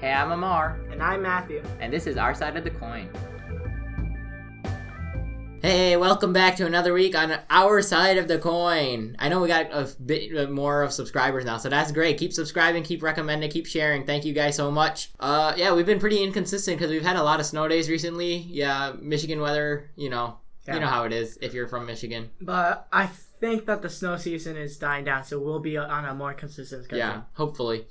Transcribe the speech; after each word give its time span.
Hey, 0.00 0.12
I'm 0.12 0.30
Amar, 0.30 0.78
And 0.92 1.02
I'm 1.02 1.22
Matthew. 1.22 1.62
and 1.80 1.92
this 1.92 2.06
is 2.06 2.16
our 2.16 2.34
side 2.34 2.56
of 2.56 2.64
the 2.64 2.70
coin. 2.70 3.08
Hey, 5.60 5.96
welcome 5.96 6.32
back 6.32 6.54
to 6.56 6.66
another 6.66 6.92
week 6.92 7.16
on 7.16 7.36
our 7.50 7.82
side 7.82 8.16
of 8.16 8.28
the 8.28 8.38
coin. 8.38 9.16
I 9.18 9.28
know 9.28 9.40
we 9.40 9.48
got 9.48 9.66
a 9.72 9.88
bit 10.06 10.50
more 10.52 10.82
of 10.84 10.92
subscribers 10.92 11.44
now, 11.44 11.56
so 11.56 11.68
that's 11.68 11.90
great. 11.90 12.16
Keep 12.16 12.32
subscribing, 12.32 12.84
keep 12.84 13.02
recommending, 13.02 13.50
keep 13.50 13.66
sharing. 13.66 14.06
Thank 14.06 14.24
you 14.24 14.32
guys 14.32 14.54
so 14.54 14.70
much. 14.70 15.10
Uh, 15.18 15.52
yeah, 15.56 15.74
we've 15.74 15.84
been 15.86 15.98
pretty 15.98 16.22
inconsistent 16.22 16.78
because 16.78 16.92
we've 16.92 17.02
had 17.04 17.16
a 17.16 17.22
lot 17.24 17.40
of 17.40 17.46
snow 17.46 17.66
days 17.66 17.90
recently. 17.90 18.36
Yeah, 18.36 18.92
Michigan 19.00 19.40
weather, 19.40 19.90
you 19.96 20.10
know, 20.10 20.38
you 20.68 20.78
know 20.78 20.86
how 20.86 21.04
it 21.04 21.12
is 21.12 21.38
if 21.42 21.54
you're 21.54 21.66
from 21.66 21.86
Michigan. 21.86 22.30
But 22.40 22.86
I 22.92 23.06
think 23.06 23.66
that 23.66 23.82
the 23.82 23.90
snow 23.90 24.16
season 24.16 24.56
is 24.56 24.76
dying 24.76 25.04
down, 25.06 25.24
so 25.24 25.40
we'll 25.40 25.58
be 25.60 25.76
on 25.76 26.04
a 26.04 26.14
more 26.14 26.34
consistent 26.34 26.84
schedule. 26.84 26.98
Yeah, 26.98 27.22
hopefully. 27.32 27.86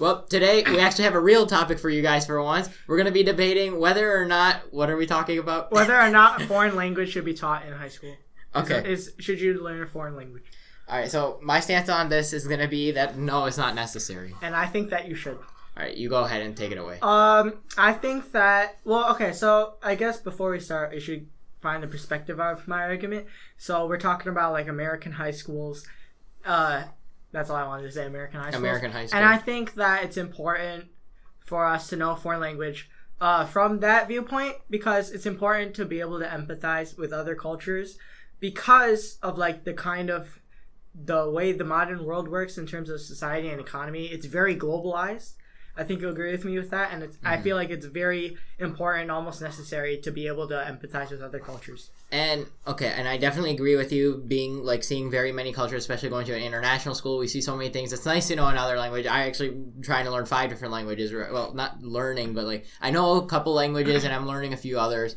Well, 0.00 0.22
today 0.22 0.64
we 0.66 0.78
actually 0.78 1.04
have 1.04 1.14
a 1.14 1.20
real 1.20 1.46
topic 1.46 1.78
for 1.78 1.90
you 1.90 2.00
guys 2.00 2.24
for 2.24 2.42
once. 2.42 2.70
We're 2.86 2.96
going 2.96 3.06
to 3.06 3.12
be 3.12 3.22
debating 3.22 3.78
whether 3.78 4.16
or 4.16 4.24
not. 4.24 4.72
What 4.72 4.88
are 4.88 4.96
we 4.96 5.04
talking 5.04 5.38
about? 5.38 5.70
Whether 5.70 5.94
or 5.94 6.08
not 6.08 6.40
a 6.40 6.46
foreign 6.48 6.74
language 6.74 7.10
should 7.10 7.26
be 7.26 7.34
taught 7.34 7.66
in 7.66 7.74
high 7.74 7.88
school. 7.88 8.16
Okay. 8.56 8.90
Is, 8.90 9.12
should 9.18 9.38
you 9.40 9.62
learn 9.62 9.82
a 9.82 9.86
foreign 9.86 10.16
language? 10.16 10.44
All 10.88 10.96
right. 10.96 11.10
So 11.10 11.38
my 11.42 11.60
stance 11.60 11.90
on 11.90 12.08
this 12.08 12.32
is 12.32 12.46
going 12.46 12.60
to 12.60 12.66
be 12.66 12.92
that 12.92 13.18
no, 13.18 13.44
it's 13.44 13.58
not 13.58 13.74
necessary. 13.74 14.34
And 14.40 14.56
I 14.56 14.64
think 14.64 14.88
that 14.88 15.06
you 15.06 15.14
should. 15.14 15.36
All 15.36 15.84
right, 15.84 15.96
you 15.96 16.08
go 16.08 16.24
ahead 16.24 16.42
and 16.42 16.56
take 16.56 16.72
it 16.72 16.78
away. 16.78 16.98
Um, 17.00 17.58
I 17.76 17.92
think 17.92 18.32
that 18.32 18.78
well, 18.84 19.10
okay. 19.12 19.32
So 19.32 19.74
I 19.82 19.94
guess 19.96 20.18
before 20.18 20.50
we 20.50 20.60
start, 20.60 20.92
we 20.92 21.00
should 21.00 21.28
find 21.60 21.82
the 21.82 21.86
perspective 21.86 22.40
of 22.40 22.66
my 22.66 22.82
argument. 22.82 23.26
So 23.58 23.86
we're 23.86 23.98
talking 23.98 24.32
about 24.32 24.52
like 24.52 24.66
American 24.66 25.12
high 25.12 25.30
schools. 25.30 25.86
Uh, 26.44 26.84
that's 27.32 27.50
all 27.50 27.56
I 27.56 27.66
wanted 27.66 27.84
to 27.84 27.92
say. 27.92 28.06
American 28.06 28.40
high 28.40 28.50
schools. 28.50 28.62
American 28.62 28.92
high 28.92 29.06
school. 29.06 29.18
And 29.18 29.28
I 29.28 29.36
think 29.36 29.74
that 29.74 30.04
it's 30.04 30.16
important 30.16 30.86
for 31.44 31.64
us 31.64 31.88
to 31.88 31.96
know 31.96 32.14
foreign 32.14 32.40
language 32.40 32.90
uh, 33.20 33.44
from 33.44 33.80
that 33.80 34.08
viewpoint 34.08 34.56
because 34.68 35.10
it's 35.10 35.26
important 35.26 35.74
to 35.74 35.84
be 35.84 36.00
able 36.00 36.18
to 36.18 36.26
empathize 36.26 36.96
with 36.96 37.12
other 37.12 37.34
cultures 37.34 37.98
because 38.40 39.18
of 39.22 39.36
like 39.36 39.64
the 39.64 39.74
kind 39.74 40.10
of 40.10 40.38
the 40.94 41.30
way 41.30 41.52
the 41.52 41.64
modern 41.64 42.04
world 42.04 42.28
works 42.28 42.58
in 42.58 42.66
terms 42.66 42.90
of 42.90 43.00
society 43.00 43.48
and 43.48 43.60
economy. 43.60 44.06
It's 44.06 44.26
very 44.26 44.56
globalized. 44.56 45.34
I 45.80 45.84
think 45.84 46.02
you'll 46.02 46.10
agree 46.10 46.30
with 46.30 46.44
me 46.44 46.58
with 46.58 46.68
that, 46.70 46.92
and 46.92 47.02
it's, 47.02 47.16
I 47.24 47.34
mm-hmm. 47.34 47.42
feel 47.42 47.56
like 47.56 47.70
it's 47.70 47.86
very 47.86 48.36
important, 48.58 49.10
almost 49.10 49.40
necessary, 49.40 49.96
to 50.02 50.10
be 50.10 50.26
able 50.26 50.46
to 50.48 50.54
empathize 50.54 51.10
with 51.10 51.22
other 51.22 51.38
cultures. 51.38 51.90
And 52.12 52.44
okay, 52.66 52.92
and 52.94 53.08
I 53.08 53.16
definitely 53.16 53.52
agree 53.52 53.76
with 53.76 53.90
you. 53.90 54.22
Being 54.28 54.62
like 54.62 54.84
seeing 54.84 55.10
very 55.10 55.32
many 55.32 55.54
cultures, 55.54 55.82
especially 55.82 56.10
going 56.10 56.26
to 56.26 56.36
an 56.36 56.42
international 56.42 56.94
school, 56.94 57.16
we 57.16 57.28
see 57.28 57.40
so 57.40 57.56
many 57.56 57.70
things. 57.70 57.94
It's 57.94 58.04
nice 58.04 58.28
to 58.28 58.36
know 58.36 58.48
another 58.48 58.76
language. 58.76 59.06
I 59.06 59.26
actually 59.26 59.56
trying 59.80 60.04
to 60.04 60.10
learn 60.10 60.26
five 60.26 60.50
different 60.50 60.72
languages. 60.72 61.14
Well, 61.14 61.54
not 61.54 61.82
learning, 61.82 62.34
but 62.34 62.44
like 62.44 62.66
I 62.82 62.90
know 62.90 63.14
a 63.14 63.26
couple 63.26 63.54
languages, 63.54 64.04
and 64.04 64.12
I'm 64.12 64.26
learning 64.26 64.52
a 64.52 64.58
few 64.58 64.78
others. 64.78 65.16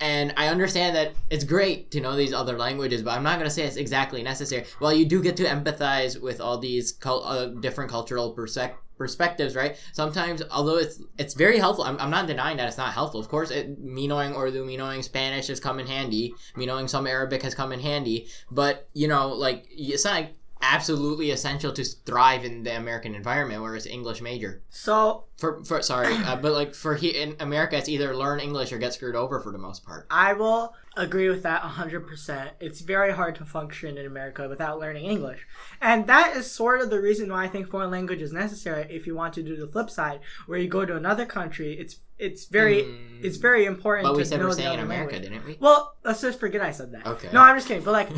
And 0.00 0.34
I 0.36 0.48
understand 0.48 0.96
that 0.96 1.12
it's 1.30 1.44
great 1.44 1.90
to 1.92 2.00
know 2.00 2.16
these 2.16 2.32
other 2.32 2.58
languages, 2.58 3.02
but 3.02 3.12
I'm 3.12 3.22
not 3.22 3.38
going 3.38 3.48
to 3.48 3.54
say 3.54 3.62
it's 3.62 3.76
exactly 3.76 4.22
necessary. 4.22 4.64
Well, 4.80 4.92
you 4.92 5.04
do 5.04 5.22
get 5.22 5.36
to 5.36 5.44
empathize 5.44 6.20
with 6.20 6.40
all 6.40 6.58
these 6.58 6.92
cul- 6.92 7.24
uh, 7.24 7.46
different 7.46 7.90
cultural 7.90 8.34
persec- 8.34 8.74
perspectives, 8.98 9.54
right? 9.54 9.76
Sometimes, 9.92 10.42
although 10.50 10.78
it's 10.78 11.00
it's 11.18 11.34
very 11.34 11.58
helpful, 11.58 11.84
I'm, 11.84 11.98
I'm 11.98 12.10
not 12.10 12.26
denying 12.26 12.56
that 12.56 12.68
it's 12.68 12.76
not 12.76 12.92
helpful. 12.92 13.20
Of 13.20 13.28
course, 13.28 13.50
it, 13.50 13.78
me 13.78 14.06
knowing 14.06 14.34
Urdu, 14.34 14.64
me 14.64 14.76
knowing 14.76 15.02
Spanish 15.02 15.46
has 15.46 15.60
come 15.60 15.78
in 15.78 15.86
handy. 15.86 16.34
Me 16.56 16.66
knowing 16.66 16.88
some 16.88 17.06
Arabic 17.06 17.42
has 17.42 17.54
come 17.54 17.72
in 17.72 17.80
handy. 17.80 18.28
But 18.50 18.88
you 18.94 19.08
know, 19.08 19.28
like 19.28 19.66
it's 19.70 20.04
not 20.04 20.26
absolutely 20.72 21.30
essential 21.30 21.72
to 21.72 21.84
thrive 21.84 22.44
in 22.44 22.62
the 22.62 22.76
American 22.76 23.14
environment 23.14 23.62
where 23.62 23.76
it's 23.76 23.86
English 23.86 24.20
major. 24.20 24.62
So 24.70 25.24
For 25.36 25.62
for 25.64 25.82
sorry, 25.82 26.14
uh, 26.14 26.36
but 26.42 26.52
like 26.52 26.74
for 26.74 26.94
he 26.96 27.08
in 27.10 27.36
America, 27.40 27.76
it's 27.76 27.88
either 27.88 28.14
learn 28.16 28.40
English 28.40 28.72
or 28.72 28.78
get 28.78 28.94
screwed 28.94 29.16
over 29.16 29.40
for 29.40 29.52
the 29.52 29.58
most 29.58 29.84
part. 29.84 30.06
I 30.10 30.32
will 30.32 30.74
agree 30.96 31.28
with 31.28 31.42
that 31.42 31.60
100%. 31.62 32.50
It's 32.60 32.80
very 32.80 33.12
hard 33.12 33.34
to 33.36 33.44
function 33.44 33.98
in 33.98 34.06
America 34.06 34.48
without 34.48 34.78
learning 34.78 35.06
English. 35.06 35.44
And 35.80 36.06
that 36.06 36.36
is 36.36 36.48
sort 36.50 36.80
of 36.80 36.88
the 36.90 37.00
reason 37.00 37.30
why 37.32 37.44
I 37.44 37.48
think 37.48 37.68
foreign 37.68 37.90
language 37.90 38.22
is 38.22 38.32
necessary 38.32 38.86
if 38.90 39.06
you 39.06 39.14
want 39.16 39.34
to 39.34 39.42
do 39.42 39.56
the 39.56 39.66
flip 39.66 39.90
side 39.90 40.20
where 40.46 40.58
you 40.58 40.68
go 40.68 40.84
to 40.86 40.96
another 40.96 41.26
country. 41.26 41.74
It's 41.78 41.96
it's 42.16 42.44
very 42.46 42.82
Mm. 42.84 43.24
it's 43.24 43.38
very 43.38 43.64
important 43.64 44.06
But 44.06 44.16
we 44.16 44.22
to 44.22 44.28
said 44.28 44.38
know 44.38 44.46
we're 44.46 44.52
saying 44.52 44.74
in 44.74 44.78
America, 44.80 45.14
language. 45.14 45.32
didn't 45.32 45.46
we? 45.46 45.56
Well, 45.58 45.96
let's 46.04 46.20
just 46.20 46.38
forget 46.38 46.60
I 46.60 46.70
said 46.70 46.92
that. 46.92 47.04
Okay. 47.06 47.28
No, 47.32 47.40
I'm 47.40 47.56
just 47.56 47.66
kidding. 47.66 47.82
But 47.82 47.92
like 48.00 48.10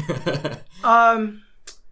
um 0.85 1.43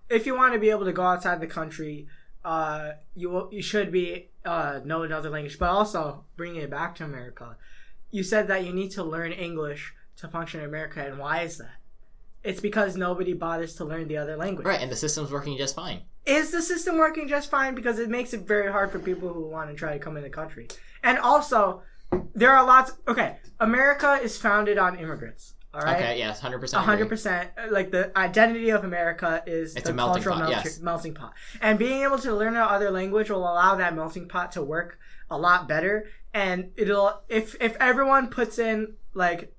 if 0.09 0.27
you 0.27 0.35
want 0.37 0.55
to 0.55 0.61
be 0.61 0.71
able 0.71 0.85
to 0.85 0.93
go 0.93 1.03
outside 1.03 1.41
the 1.41 1.47
country, 1.47 2.07
uh 2.45 2.93
you 3.15 3.31
will, 3.31 3.49
you 3.53 3.63
should 3.63 3.91
be 3.91 4.31
uh 4.45 4.81
know 4.85 5.03
another 5.03 5.31
language. 5.31 5.59
But 5.59 5.71
also 5.71 6.25
bringing 6.37 6.63
it 6.63 6.71
back 6.71 6.95
to 6.97 7.05
America. 7.05 7.57
You 8.11 8.23
said 8.23 8.49
that 8.49 8.65
you 8.65 8.73
need 8.73 8.91
to 8.93 9.03
learn 9.03 9.33
English 9.33 9.95
to 10.19 10.29
function 10.29 10.61
in 10.61 10.67
America 10.67 11.05
and 11.05 11.19
why 11.19 11.41
is 11.43 11.59
that? 11.59 11.77
It's 12.45 12.61
because 12.61 12.95
nobody 12.95 13.33
bothers 13.33 13.75
to 13.77 13.87
learn 13.87 14.07
the 14.07 14.19
other 14.19 14.37
language. 14.37 14.67
right, 14.67 14.81
and 14.81 14.93
the 14.93 14.97
system's 14.97 15.33
working 15.33 15.57
just 15.57 15.75
fine. 15.75 16.03
Is 16.27 16.51
the 16.51 16.61
system 16.61 16.99
working 16.99 17.27
just 17.27 17.51
fine? 17.51 17.75
Because 17.75 17.99
it 17.99 18.11
makes 18.11 18.35
it 18.35 18.47
very 18.47 18.71
hard 18.71 18.93
for 18.93 18.99
people 18.99 19.33
who 19.33 19.47
want 19.49 19.71
to 19.71 19.75
try 19.75 19.95
to 19.95 19.99
come 19.99 20.17
in 20.19 20.23
the 20.23 20.31
country. 20.31 20.69
And 21.03 21.19
also, 21.19 21.83
there 22.35 22.55
are 22.55 22.65
lots. 22.65 22.93
Okay, 23.09 23.39
America 23.61 24.19
is 24.23 24.37
founded 24.37 24.77
on 24.79 24.99
immigrants. 24.99 25.55
All 25.75 25.81
right. 25.81 25.97
Okay, 25.97 26.19
yes, 26.19 26.41
hundred 26.41 26.61
percent. 26.61 26.85
hundred 26.85 27.09
percent. 27.09 27.51
Like 27.71 27.91
the 27.91 28.17
identity 28.17 28.71
of 28.71 28.85
America 28.85 29.43
is 29.47 29.75
It's 29.75 29.87
the 29.87 29.91
a 29.91 29.95
melting 29.95 30.23
cultural 30.23 30.37
pot, 30.37 30.51
melting, 30.51 30.71
yes. 30.71 30.81
melting 30.81 31.15
pot, 31.15 31.35
and 31.61 31.79
being 31.79 32.03
able 32.03 32.19
to 32.19 32.35
learn 32.35 32.55
another 32.55 32.91
language 32.91 33.31
will 33.31 33.41
allow 33.41 33.75
that 33.77 33.95
melting 33.97 34.29
pot 34.29 34.53
to 34.53 34.63
work 34.63 34.99
a 35.31 35.37
lot 35.37 35.67
better. 35.69 36.07
And 36.33 36.71
it'll 36.77 37.23
if 37.29 37.57
if 37.61 37.77
everyone 37.81 38.29
puts 38.29 38.59
in 38.59 38.95
like 39.15 39.55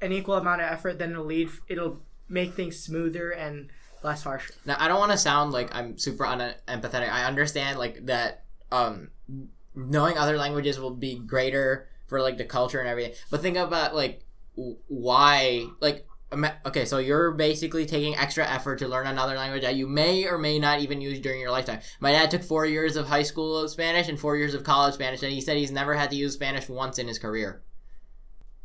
an 0.00 0.12
equal 0.12 0.36
amount 0.36 0.62
of 0.62 0.70
effort, 0.70 0.98
then 0.98 1.12
it'll 1.12 1.24
lead. 1.24 1.50
It'll 1.68 2.00
make 2.28 2.54
things 2.54 2.78
smoother 2.78 3.30
and 3.30 3.68
less 4.02 4.22
harsh. 4.22 4.50
Now, 4.64 4.76
I 4.78 4.88
don't 4.88 4.98
want 5.00 5.12
to 5.12 5.18
sound 5.18 5.52
like 5.52 5.74
I'm 5.74 5.98
super 5.98 6.24
unempathetic. 6.24 7.10
I 7.10 7.24
understand 7.24 7.78
like 7.78 8.06
that 8.06 8.44
um 8.72 9.10
knowing 9.74 10.16
other 10.18 10.36
languages 10.36 10.78
will 10.78 10.94
be 10.94 11.18
greater 11.18 11.88
for 12.06 12.20
like 12.22 12.38
the 12.38 12.44
culture 12.44 12.80
and 12.80 12.88
everything. 12.88 13.14
But 13.30 13.42
think 13.42 13.56
about 13.56 13.94
like 13.94 14.24
why 14.88 15.66
like 15.80 16.06
okay, 16.66 16.84
so 16.84 16.98
you're 16.98 17.32
basically 17.32 17.86
taking 17.86 18.14
extra 18.14 18.46
effort 18.46 18.78
to 18.80 18.86
learn 18.86 19.06
another 19.06 19.34
language 19.34 19.62
that 19.62 19.76
you 19.76 19.86
may 19.86 20.26
or 20.26 20.36
may 20.36 20.58
not 20.58 20.80
even 20.80 21.00
use 21.00 21.18
during 21.20 21.40
your 21.40 21.50
lifetime. 21.50 21.80
My 22.00 22.12
dad 22.12 22.30
took 22.30 22.42
4 22.42 22.66
years 22.66 22.96
of 22.96 23.06
high 23.06 23.22
school 23.22 23.66
Spanish 23.66 24.08
and 24.08 24.20
4 24.20 24.36
years 24.36 24.52
of 24.52 24.62
college 24.62 24.94
Spanish 24.94 25.22
and 25.22 25.32
he 25.32 25.40
said 25.40 25.56
he's 25.56 25.70
never 25.70 25.94
had 25.94 26.10
to 26.10 26.16
use 26.16 26.34
Spanish 26.34 26.68
once 26.68 26.98
in 26.98 27.08
his 27.08 27.18
career. 27.18 27.62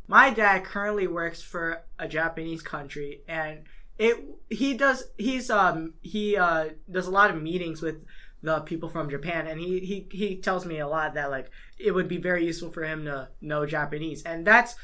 My 0.06 0.30
dad 0.30 0.64
currently 0.64 1.06
works 1.06 1.40
for 1.40 1.82
a 1.98 2.06
Japanese 2.06 2.62
country, 2.62 3.22
and 3.26 3.64
it 3.98 4.22
he 4.50 4.74
does 4.74 5.04
he's 5.16 5.50
um 5.50 5.94
he 6.02 6.36
uh 6.36 6.70
does 6.90 7.06
a 7.06 7.10
lot 7.10 7.30
of 7.30 7.40
meetings 7.40 7.80
with 7.80 8.04
the 8.42 8.60
people 8.60 8.90
from 8.90 9.08
Japan, 9.08 9.46
and 9.46 9.58
he 9.58 9.80
he 9.80 10.06
he 10.10 10.36
tells 10.36 10.66
me 10.66 10.78
a 10.78 10.88
lot 10.88 11.14
that 11.14 11.30
like 11.30 11.50
it 11.78 11.92
would 11.92 12.08
be 12.08 12.18
very 12.18 12.44
useful 12.44 12.70
for 12.70 12.84
him 12.84 13.06
to 13.06 13.28
know 13.40 13.64
Japanese, 13.64 14.22
and 14.24 14.46
that's 14.46 14.74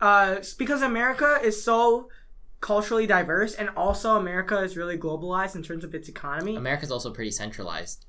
uh 0.00 0.36
because 0.58 0.82
America 0.82 1.38
is 1.42 1.62
so 1.62 2.08
culturally 2.60 3.06
diverse, 3.06 3.54
and 3.54 3.68
also 3.70 4.16
America 4.16 4.58
is 4.58 4.76
really 4.76 4.98
globalized 4.98 5.54
in 5.54 5.62
terms 5.62 5.84
of 5.84 5.94
its 5.94 6.08
economy. 6.08 6.56
America's 6.56 6.90
also 6.90 7.12
pretty 7.12 7.30
centralized. 7.30 8.04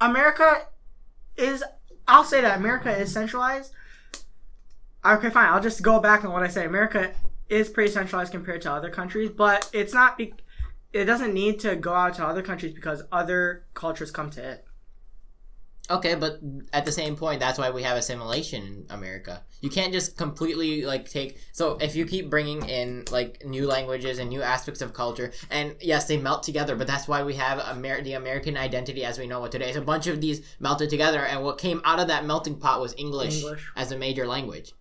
America 0.00 0.66
is 1.36 1.64
I'll 2.06 2.24
say 2.24 2.40
that 2.40 2.58
America 2.58 2.90
is 2.96 3.12
centralized. 3.12 3.72
Okay, 5.04 5.30
fine. 5.30 5.48
I'll 5.48 5.62
just 5.62 5.82
go 5.82 5.98
back 5.98 6.24
on 6.24 6.32
what 6.32 6.42
I 6.42 6.48
say. 6.48 6.64
America 6.64 7.12
is 7.48 7.68
pretty 7.68 7.90
centralized 7.90 8.32
compared 8.32 8.62
to 8.62 8.72
other 8.72 8.90
countries, 8.90 9.30
but 9.30 9.68
it's 9.72 9.92
not 9.92 10.16
be- 10.16 10.34
it 10.92 11.04
doesn't 11.04 11.32
need 11.32 11.58
to 11.60 11.74
go 11.74 11.92
out 11.92 12.14
to 12.14 12.24
other 12.24 12.42
countries 12.42 12.72
because 12.74 13.02
other 13.10 13.64
cultures 13.74 14.10
come 14.10 14.30
to 14.30 14.42
it. 14.42 14.64
Okay, 15.90 16.14
but 16.14 16.38
at 16.72 16.84
the 16.84 16.92
same 16.92 17.16
point, 17.16 17.40
that's 17.40 17.58
why 17.58 17.70
we 17.70 17.82
have 17.82 17.96
assimilation 17.96 18.62
in 18.62 18.86
America. 18.90 19.42
You 19.60 19.68
can't 19.68 19.92
just 19.92 20.16
completely 20.16 20.84
like 20.84 21.10
take. 21.10 21.38
So 21.52 21.76
if 21.80 21.96
you 21.96 22.06
keep 22.06 22.30
bringing 22.30 22.62
in 22.68 23.04
like 23.10 23.44
new 23.44 23.66
languages 23.66 24.18
and 24.18 24.30
new 24.30 24.42
aspects 24.42 24.80
of 24.80 24.94
culture, 24.94 25.32
and 25.50 25.74
yes, 25.80 26.06
they 26.06 26.18
melt 26.18 26.44
together, 26.44 26.76
but 26.76 26.86
that's 26.86 27.08
why 27.08 27.24
we 27.24 27.34
have 27.34 27.58
Amer- 27.58 28.02
the 28.02 28.12
American 28.14 28.56
identity 28.56 29.04
as 29.04 29.18
we 29.18 29.26
know 29.26 29.44
it 29.44 29.52
today. 29.52 29.68
It's 29.68 29.76
a 29.76 29.82
bunch 29.82 30.06
of 30.06 30.20
these 30.20 30.40
melted 30.60 30.88
together, 30.88 31.20
and 31.20 31.42
what 31.42 31.58
came 31.58 31.82
out 31.84 31.98
of 31.98 32.08
that 32.08 32.24
melting 32.24 32.58
pot 32.58 32.80
was 32.80 32.94
English, 32.96 33.42
English. 33.42 33.70
as 33.74 33.90
a 33.90 33.98
major 33.98 34.26
language. 34.26 34.72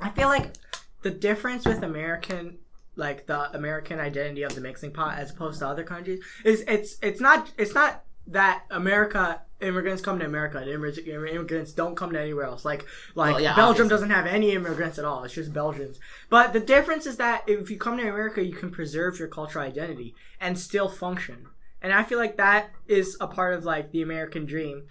I 0.00 0.10
feel 0.10 0.28
like 0.28 0.54
the 1.02 1.10
difference 1.10 1.64
with 1.66 1.82
American 1.82 2.58
like 2.96 3.26
the 3.26 3.56
American 3.56 4.00
identity 4.00 4.42
of 4.42 4.56
the 4.56 4.60
mixing 4.60 4.92
pot 4.92 5.18
as 5.18 5.30
opposed 5.30 5.60
to 5.60 5.68
other 5.68 5.84
countries 5.84 6.22
is 6.44 6.64
it's 6.66 6.98
it's 7.00 7.20
not 7.20 7.48
it's 7.56 7.72
not 7.72 8.02
that 8.28 8.64
America 8.70 9.42
immigrants 9.60 10.02
come 10.02 10.18
to 10.20 10.24
America 10.26 10.62
immigrants, 10.62 10.98
immigrants 10.98 11.72
don't 11.72 11.96
come 11.96 12.12
to 12.12 12.20
anywhere 12.20 12.44
else. 12.46 12.64
Like 12.64 12.86
like 13.14 13.34
Well, 13.34 13.40
yeah, 13.40 13.54
Belgium 13.54 13.86
obviously. 13.86 13.88
doesn't 13.88 14.10
have 14.10 14.26
any 14.26 14.52
immigrants 14.52 14.98
at 14.98 15.04
all. 15.04 15.24
It's 15.24 15.34
just 15.34 15.52
Belgians. 15.52 15.98
But 16.30 16.52
the 16.52 16.60
difference 16.60 17.06
is 17.06 17.16
that 17.16 17.42
if 17.48 17.70
you 17.70 17.78
come 17.78 17.96
to 17.98 18.02
America, 18.02 18.44
you 18.44 18.54
can 18.54 18.70
preserve 18.70 19.18
your 19.18 19.28
cultural 19.28 19.64
identity 19.64 20.14
and 20.40 20.58
still 20.58 20.88
function. 20.88 21.46
And 21.82 21.92
I 21.92 22.02
feel 22.04 22.18
like 22.18 22.36
that 22.36 22.70
is 22.86 23.16
a 23.20 23.26
part 23.28 23.54
of 23.54 23.64
like 23.64 23.92
the 23.92 24.02
American 24.02 24.46
dream. 24.46 24.86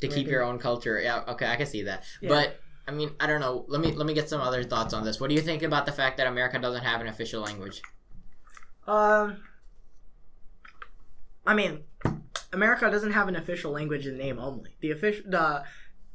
to 0.00 0.08
keep 0.08 0.26
your 0.28 0.42
own 0.42 0.58
culture. 0.58 1.00
Yeah, 1.00 1.22
okay, 1.28 1.46
I 1.46 1.56
can 1.56 1.66
see 1.66 1.82
that. 1.82 2.04
Yeah. 2.20 2.28
But 2.30 2.60
I 2.88 2.92
mean, 2.92 3.10
I 3.20 3.26
don't 3.26 3.40
know. 3.40 3.64
Let 3.68 3.80
me 3.80 3.92
let 3.92 4.06
me 4.06 4.14
get 4.14 4.28
some 4.28 4.40
other 4.40 4.64
thoughts 4.64 4.94
on 4.94 5.04
this. 5.04 5.20
What 5.20 5.28
do 5.28 5.34
you 5.34 5.42
think 5.42 5.62
about 5.62 5.86
the 5.86 5.92
fact 5.92 6.16
that 6.16 6.26
America 6.26 6.58
doesn't 6.58 6.82
have 6.84 7.00
an 7.00 7.08
official 7.08 7.42
language? 7.42 7.82
Um, 8.86 9.42
I 11.46 11.54
mean, 11.54 11.84
America 12.52 12.90
doesn't 12.90 13.12
have 13.12 13.28
an 13.28 13.36
official 13.36 13.72
language 13.72 14.06
in 14.06 14.16
name 14.18 14.38
only. 14.38 14.70
The 14.80 14.90
official 14.92 15.24
the 15.30 15.62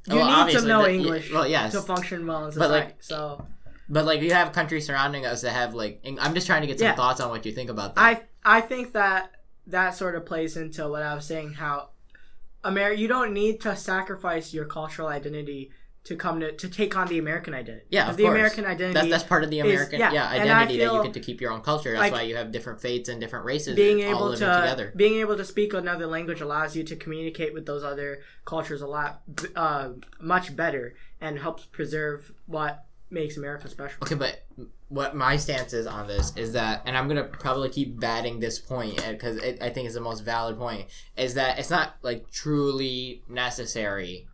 you 0.07 0.15
Well, 0.17 0.45
need 0.45 0.53
to 0.57 0.65
know 0.65 0.83
the- 0.83 0.91
English 0.93 1.31
well, 1.31 1.47
yes. 1.47 1.71
to 1.73 1.81
function 1.81 2.27
well 2.27 2.39
in 2.39 2.45
But, 2.45 2.53
society. 2.53 2.85
like, 2.87 3.03
so 3.03 3.45
But 3.89 4.05
like 4.05 4.21
you 4.21 4.33
have 4.33 4.51
countries 4.51 4.85
surrounding 4.85 5.25
us 5.25 5.41
that 5.41 5.51
have 5.51 5.73
like. 5.73 6.01
I'm 6.19 6.33
just 6.33 6.45
trying 6.47 6.61
to 6.61 6.67
get 6.67 6.79
some 6.79 6.87
Yeah. 6.87 6.95
thoughts 6.95 7.19
on 7.21 7.29
what 7.29 7.45
you 7.45 7.51
think 7.51 7.69
about 7.69 7.95
that. 7.95 8.01
I 8.01 8.23
I 8.43 8.61
think 8.61 8.93
that 8.93 9.31
that 9.67 9.95
sort 9.95 10.15
of 10.15 10.25
plays 10.25 10.57
into 10.57 10.87
what 10.87 11.01
I 11.01 11.15
was 11.15 11.25
saying. 11.25 11.53
How 11.53 11.89
America, 12.63 12.99
you 12.99 13.07
don't 13.07 13.33
need 13.33 13.61
to 13.61 13.75
sacrifice 13.75 14.53
your 14.53 14.65
cultural 14.65 15.07
identity 15.07 15.71
to 16.05 16.15
come 16.15 16.39
to 16.39 16.51
to 16.51 16.69
take 16.69 16.95
on 16.95 17.07
the 17.07 17.17
American 17.17 17.53
identity. 17.53 17.85
Yeah, 17.89 18.09
of 18.09 18.15
the 18.15 18.23
course. 18.23 18.35
American 18.35 18.65
identity. 18.65 18.93
that's 18.93 19.09
that's 19.09 19.23
part 19.23 19.43
of 19.43 19.49
the 19.49 19.59
is- 19.59 19.65
American 19.65 19.99
yeah, 19.99 20.11
yeah, 20.13 20.29
identity 20.29 20.77
that 20.77 20.93
you 20.93 21.03
get 21.03 21.13
to 21.13 21.19
keep 21.19 21.41
your 21.41 21.51
own 21.51 21.61
culture. 21.61 21.91
That's 21.91 22.01
like 22.01 22.13
why 22.13 22.21
you 22.21 22.35
have 22.35 22.51
different 22.51 22.79
faiths 22.79 23.09
and 23.09 23.19
different 23.19 23.45
races 23.45 23.75
being 23.75 24.03
all 24.05 24.11
able 24.11 24.25
living 24.29 24.47
to 24.47 24.61
together. 24.61 24.93
being 24.95 25.19
able 25.19 25.35
to 25.35 25.43
speak 25.43 25.73
another 25.73 26.05
language 26.05 26.41
allows 26.41 26.75
you 26.75 26.83
to 26.83 26.95
communicate 26.95 27.53
with 27.53 27.65
those 27.65 27.83
other 27.83 28.19
cultures 28.45 28.81
a 28.81 28.87
lot 28.87 29.21
uh, 29.55 29.89
much 30.19 30.55
better 30.55 30.95
and 31.19 31.39
helps 31.39 31.65
preserve 31.65 32.31
what 32.45 32.85
makes 33.09 33.37
America 33.37 33.67
special. 33.67 33.97
Okay, 34.03 34.15
but 34.15 34.45
what 34.89 35.15
my 35.15 35.37
stance 35.37 35.73
is 35.73 35.87
on 35.87 36.05
this 36.07 36.35
is 36.37 36.53
that, 36.53 36.83
and 36.85 36.95
I'm 36.95 37.07
gonna 37.07 37.23
probably 37.23 37.69
keep 37.69 37.99
batting 37.99 38.39
this 38.39 38.59
point 38.59 39.03
because 39.07 39.39
I 39.39 39.69
think 39.71 39.87
it's 39.87 39.95
the 39.95 40.01
most 40.01 40.21
valid 40.21 40.57
point, 40.59 40.87
is 41.17 41.33
that 41.33 41.57
it's 41.57 41.71
not 41.71 41.95
like 42.03 42.29
truly 42.29 43.23
necessary. 43.27 44.27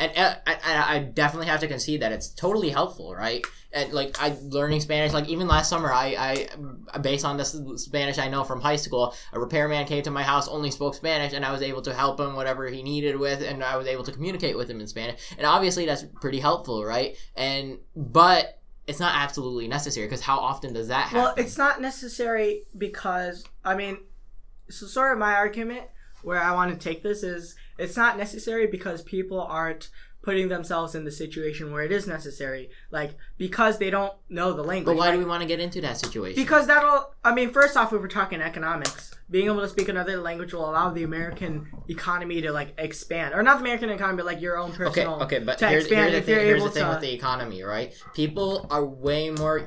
And 0.00 0.16
uh, 0.16 0.34
I, 0.46 0.56
I, 0.64 0.94
I 0.96 0.98
definitely 1.00 1.46
have 1.48 1.60
to 1.60 1.68
concede 1.68 2.00
that 2.00 2.10
it's 2.10 2.30
totally 2.30 2.70
helpful, 2.70 3.14
right? 3.14 3.44
And 3.72 3.92
like 3.92 4.20
I 4.20 4.34
learning 4.42 4.80
Spanish, 4.80 5.12
like 5.12 5.28
even 5.28 5.46
last 5.46 5.68
summer, 5.68 5.92
I, 5.92 6.48
I 6.92 6.98
based 6.98 7.24
on 7.26 7.36
this 7.36 7.54
Spanish 7.76 8.18
I 8.18 8.28
know 8.28 8.42
from 8.42 8.60
high 8.62 8.76
school, 8.76 9.14
a 9.32 9.38
repairman 9.38 9.86
came 9.86 10.02
to 10.04 10.10
my 10.10 10.22
house, 10.22 10.48
only 10.48 10.70
spoke 10.70 10.94
Spanish, 10.94 11.34
and 11.34 11.44
I 11.44 11.52
was 11.52 11.60
able 11.60 11.82
to 11.82 11.94
help 11.94 12.18
him 12.18 12.34
whatever 12.34 12.66
he 12.66 12.82
needed 12.82 13.16
with, 13.16 13.42
and 13.42 13.62
I 13.62 13.76
was 13.76 13.86
able 13.86 14.02
to 14.04 14.12
communicate 14.12 14.56
with 14.56 14.70
him 14.70 14.80
in 14.80 14.86
Spanish. 14.86 15.20
And 15.36 15.46
obviously 15.46 15.84
that's 15.84 16.04
pretty 16.20 16.40
helpful, 16.40 16.82
right? 16.82 17.16
And 17.36 17.78
but 17.94 18.58
it's 18.86 19.00
not 19.00 19.14
absolutely 19.14 19.68
necessary 19.68 20.06
because 20.06 20.22
how 20.22 20.38
often 20.38 20.72
does 20.72 20.88
that 20.88 21.04
happen? 21.04 21.18
Well, 21.18 21.34
it's 21.36 21.58
not 21.58 21.80
necessary 21.80 22.62
because 22.76 23.44
I 23.64 23.76
mean, 23.76 23.98
so 24.70 24.86
sort 24.86 25.12
of 25.12 25.18
my 25.18 25.34
argument 25.34 25.84
where 26.22 26.40
I 26.40 26.52
want 26.52 26.72
to 26.72 26.78
take 26.78 27.02
this 27.02 27.22
is 27.22 27.56
it's 27.78 27.96
not 27.96 28.18
necessary 28.18 28.66
because 28.66 29.02
people 29.02 29.40
aren't 29.40 29.88
putting 30.22 30.48
themselves 30.48 30.94
in 30.94 31.04
the 31.04 31.10
situation 31.10 31.72
where 31.72 31.82
it 31.82 31.90
is 31.90 32.06
necessary, 32.06 32.68
like 32.90 33.14
because 33.38 33.78
they 33.78 33.88
don't 33.88 34.12
know 34.28 34.52
the 34.52 34.62
language. 34.62 34.94
but 34.94 34.98
why 34.98 35.06
right? 35.08 35.12
do 35.12 35.18
we 35.18 35.24
want 35.24 35.40
to 35.40 35.48
get 35.48 35.60
into 35.60 35.80
that 35.80 35.96
situation? 35.96 36.40
Because 36.40 36.66
that'll, 36.66 37.14
I 37.24 37.32
mean, 37.32 37.50
first 37.52 37.76
off, 37.76 37.92
if 37.92 38.00
we're 38.00 38.08
talking 38.08 38.40
economics, 38.42 39.14
being 39.30 39.46
able 39.46 39.60
to 39.60 39.68
speak 39.68 39.88
another 39.88 40.18
language 40.18 40.52
will 40.52 40.68
allow 40.68 40.90
the 40.90 41.04
American 41.04 41.66
economy 41.88 42.42
to 42.42 42.52
like 42.52 42.74
expand, 42.76 43.34
or 43.34 43.42
not 43.42 43.58
the 43.58 43.64
American 43.64 43.88
economy, 43.88 44.18
but 44.18 44.26
like 44.26 44.42
your 44.42 44.58
own 44.58 44.72
personal. 44.72 45.14
okay, 45.22 45.36
okay, 45.36 45.44
but 45.44 45.58
to 45.58 45.68
here's, 45.68 45.84
expand 45.84 46.10
here's 46.10 46.26
the 46.26 46.34
thing, 46.34 46.44
here's 46.44 46.62
the 46.64 46.70
thing 46.70 46.84
to- 46.84 46.90
with 46.90 47.00
the 47.00 47.12
economy, 47.12 47.62
right? 47.62 47.94
People 48.12 48.66
are 48.70 48.84
way 48.84 49.30
more. 49.30 49.66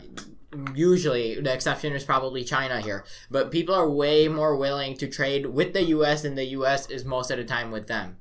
Usually, 0.76 1.40
the 1.40 1.54
exception 1.54 1.94
is 1.94 2.04
probably 2.04 2.44
China 2.44 2.82
here, 2.82 3.04
but 3.32 3.52
people 3.52 3.76
are 3.76 3.90
way 3.90 4.28
more 4.28 4.56
willing 4.56 4.98
to 4.98 5.08
trade 5.08 5.46
with 5.48 5.74
the 5.74 5.84
U.S. 5.86 6.22
than 6.22 6.36
the 6.36 6.46
U.S. 6.46 6.90
is 6.90 7.06
most 7.06 7.32
of 7.32 7.38
the 7.38 7.44
time 7.44 7.72
with 7.72 7.88
them. 7.88 8.18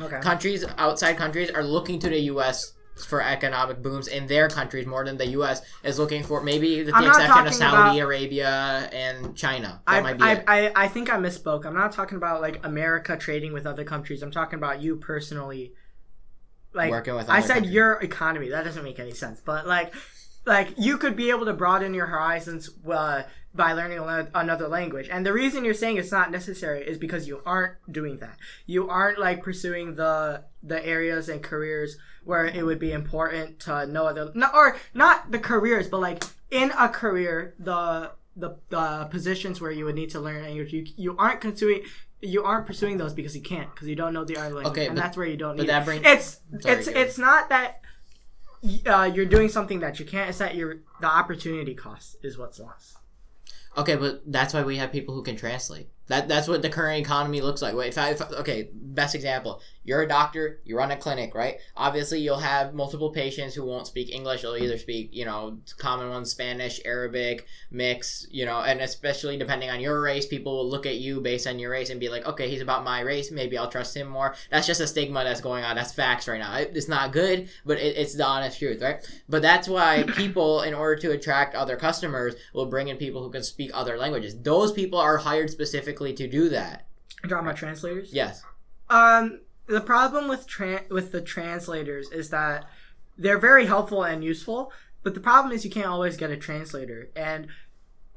Okay. 0.00 0.20
Countries 0.20 0.64
outside 0.78 1.16
countries 1.16 1.50
are 1.50 1.64
looking 1.64 1.98
to 2.00 2.08
the 2.08 2.20
U.S. 2.20 2.72
for 3.08 3.20
economic 3.20 3.82
booms 3.82 4.06
in 4.06 4.26
their 4.26 4.48
countries 4.48 4.86
more 4.86 5.04
than 5.04 5.16
the 5.16 5.26
U.S. 5.28 5.60
is 5.82 5.98
looking 5.98 6.22
for. 6.22 6.42
Maybe 6.42 6.84
with 6.84 6.94
the 6.94 7.08
exception 7.08 7.46
of 7.46 7.54
Saudi 7.54 7.98
about- 7.98 8.06
Arabia 8.06 8.88
and 8.92 9.36
China. 9.36 9.82
That 9.86 9.94
I, 9.94 10.00
might 10.00 10.18
be 10.18 10.22
I, 10.24 10.32
it. 10.32 10.44
I, 10.46 10.72
I 10.84 10.88
think 10.88 11.12
I 11.12 11.16
misspoke. 11.16 11.66
I'm 11.66 11.74
not 11.74 11.92
talking 11.92 12.16
about 12.16 12.40
like 12.40 12.64
America 12.64 13.16
trading 13.16 13.52
with 13.52 13.66
other 13.66 13.84
countries. 13.84 14.22
I'm 14.22 14.30
talking 14.30 14.58
about 14.58 14.80
you 14.82 14.96
personally. 14.96 15.72
Like 16.74 16.90
Working 16.90 17.14
with 17.16 17.28
I 17.28 17.40
said, 17.40 17.54
countries. 17.54 17.72
your 17.74 17.92
economy. 18.00 18.48
That 18.48 18.64
doesn't 18.64 18.82
make 18.82 18.98
any 18.98 19.12
sense. 19.12 19.42
But 19.44 19.66
like, 19.66 19.92
like 20.44 20.74
you 20.76 20.98
could 20.98 21.16
be 21.16 21.30
able 21.30 21.44
to 21.46 21.52
broaden 21.52 21.94
your 21.94 22.06
horizons 22.06 22.70
uh, 22.90 23.22
by 23.54 23.72
learning 23.74 23.98
ano- 23.98 24.28
another 24.34 24.66
language. 24.68 25.08
And 25.10 25.24
the 25.24 25.32
reason 25.32 25.64
you're 25.64 25.74
saying 25.74 25.98
it's 25.98 26.10
not 26.12 26.30
necessary 26.30 26.82
is 26.86 26.98
because 26.98 27.28
you 27.28 27.40
aren't 27.46 27.74
doing 27.90 28.18
that. 28.18 28.36
You 28.66 28.88
aren't 28.88 29.18
like 29.18 29.42
pursuing 29.42 29.94
the 29.94 30.44
the 30.62 30.84
areas 30.84 31.28
and 31.28 31.42
careers 31.42 31.96
where 32.24 32.46
it 32.46 32.64
would 32.64 32.78
be 32.78 32.92
important 32.92 33.58
to 33.60 33.86
know 33.86 34.06
other, 34.06 34.30
no, 34.34 34.48
or 34.54 34.76
not 34.94 35.30
the 35.32 35.38
careers, 35.38 35.88
but 35.88 36.00
like 36.00 36.24
in 36.50 36.70
a 36.78 36.88
career, 36.88 37.54
the 37.58 38.12
the 38.36 38.56
the 38.70 39.06
positions 39.10 39.60
where 39.60 39.70
you 39.70 39.84
would 39.84 39.94
need 39.94 40.10
to 40.10 40.20
learn 40.20 40.42
language. 40.42 40.72
You 40.72 40.86
you 40.96 41.16
aren't 41.18 41.40
pursuing. 41.40 41.82
You 42.24 42.44
aren't 42.44 42.66
pursuing 42.68 42.98
those 42.98 43.12
because 43.12 43.34
you 43.34 43.42
can't, 43.42 43.68
because 43.74 43.88
you 43.88 43.96
don't 43.96 44.12
know 44.14 44.24
the 44.24 44.36
other 44.36 44.54
language, 44.54 44.66
Okay, 44.68 44.86
and 44.86 44.94
but- 44.94 45.02
that's 45.02 45.16
where 45.16 45.26
you 45.26 45.36
don't 45.36 45.56
but 45.56 45.62
need. 45.64 45.68
that 45.70 45.82
it. 45.82 45.84
brings- 45.84 46.02
it's 46.06 46.40
Sorry, 46.62 46.76
it's 46.78 46.86
it's 46.86 47.18
not 47.18 47.48
that 47.48 47.80
uh, 48.86 49.10
you're 49.12 49.26
doing 49.26 49.48
something 49.48 49.80
that 49.80 49.98
you 49.98 50.04
can't. 50.04 50.28
It's 50.28 50.38
that 50.38 50.54
you're 50.54 50.78
the 51.00 51.06
opportunity 51.06 51.74
cost 51.74 52.16
is 52.22 52.38
what's 52.38 52.58
lost. 52.58 52.96
Okay, 53.76 53.96
but 53.96 54.22
that's 54.26 54.52
why 54.52 54.62
we 54.62 54.76
have 54.76 54.92
people 54.92 55.14
who 55.14 55.22
can 55.22 55.36
translate. 55.36 55.88
That 56.12 56.28
that's 56.28 56.46
what 56.46 56.60
the 56.60 56.68
current 56.68 57.00
economy 57.00 57.40
looks 57.40 57.62
like. 57.62 57.74
Wait, 57.74 57.88
if 57.88 57.96
I, 57.96 58.10
if, 58.10 58.20
okay, 58.20 58.68
best 58.74 59.14
example. 59.14 59.62
You're 59.84 60.02
a 60.02 60.06
doctor. 60.08 60.60
You 60.64 60.76
run 60.76 60.90
a 60.92 60.96
clinic, 60.96 61.34
right? 61.34 61.56
Obviously, 61.76 62.20
you'll 62.20 62.38
have 62.38 62.72
multiple 62.74 63.10
patients 63.10 63.54
who 63.54 63.64
won't 63.64 63.86
speak 63.88 64.10
English. 64.14 64.42
They'll 64.42 64.56
either 64.56 64.78
speak, 64.78 65.08
you 65.12 65.24
know, 65.24 65.58
common 65.78 66.08
ones, 66.10 66.30
Spanish, 66.30 66.80
Arabic, 66.84 67.46
mix, 67.70 68.24
you 68.30 68.44
know, 68.44 68.60
and 68.60 68.80
especially 68.80 69.36
depending 69.38 69.70
on 69.70 69.80
your 69.80 70.00
race, 70.00 70.26
people 70.26 70.56
will 70.56 70.68
look 70.70 70.86
at 70.86 70.98
you 70.98 71.20
based 71.20 71.46
on 71.48 71.58
your 71.58 71.70
race 71.72 71.90
and 71.90 71.98
be 71.98 72.08
like, 72.10 72.24
okay, 72.26 72.48
he's 72.48 72.60
about 72.60 72.84
my 72.84 73.00
race. 73.00 73.32
Maybe 73.32 73.58
I'll 73.58 73.70
trust 73.70 73.96
him 73.96 74.06
more. 74.08 74.36
That's 74.50 74.66
just 74.66 74.80
a 74.80 74.86
stigma 74.86 75.24
that's 75.24 75.40
going 75.40 75.64
on. 75.64 75.74
That's 75.74 75.92
facts 75.92 76.28
right 76.28 76.38
now. 76.38 76.54
It- 76.58 76.72
It's 76.76 76.86
not 76.88 77.12
good, 77.12 77.48
but 77.66 77.78
it, 77.78 77.96
it's 77.96 78.14
the 78.14 78.26
honest 78.26 78.58
truth, 78.60 78.80
right? 78.82 78.98
But 79.28 79.42
that's 79.42 79.68
why 79.68 80.04
people, 80.16 80.60
in 80.62 80.74
order 80.74 80.96
to 81.00 81.10
attract 81.12 81.54
other 81.56 81.76
customers, 81.76 82.34
will 82.54 82.66
bring 82.66 82.86
in 82.88 82.98
people 82.98 83.22
who 83.24 83.30
can 83.30 83.42
speak 83.42 83.70
other 83.74 83.96
languages. 83.98 84.36
Those 84.42 84.70
people 84.72 84.98
are 85.00 85.16
hired 85.16 85.50
specifically 85.50 86.01
to 86.12 86.26
do 86.26 86.48
that. 86.48 86.86
Talking 87.28 87.54
translators. 87.54 88.12
Yes. 88.12 88.42
Um, 88.90 89.40
the 89.66 89.80
problem 89.80 90.28
with 90.28 90.48
tran 90.48 90.88
with 90.90 91.12
the 91.12 91.20
translators 91.20 92.10
is 92.10 92.30
that 92.30 92.64
they're 93.16 93.38
very 93.38 93.66
helpful 93.66 94.02
and 94.02 94.24
useful, 94.24 94.72
but 95.02 95.14
the 95.14 95.20
problem 95.20 95.54
is 95.54 95.64
you 95.64 95.70
can't 95.70 95.86
always 95.86 96.16
get 96.16 96.30
a 96.30 96.36
translator, 96.36 97.10
and 97.14 97.46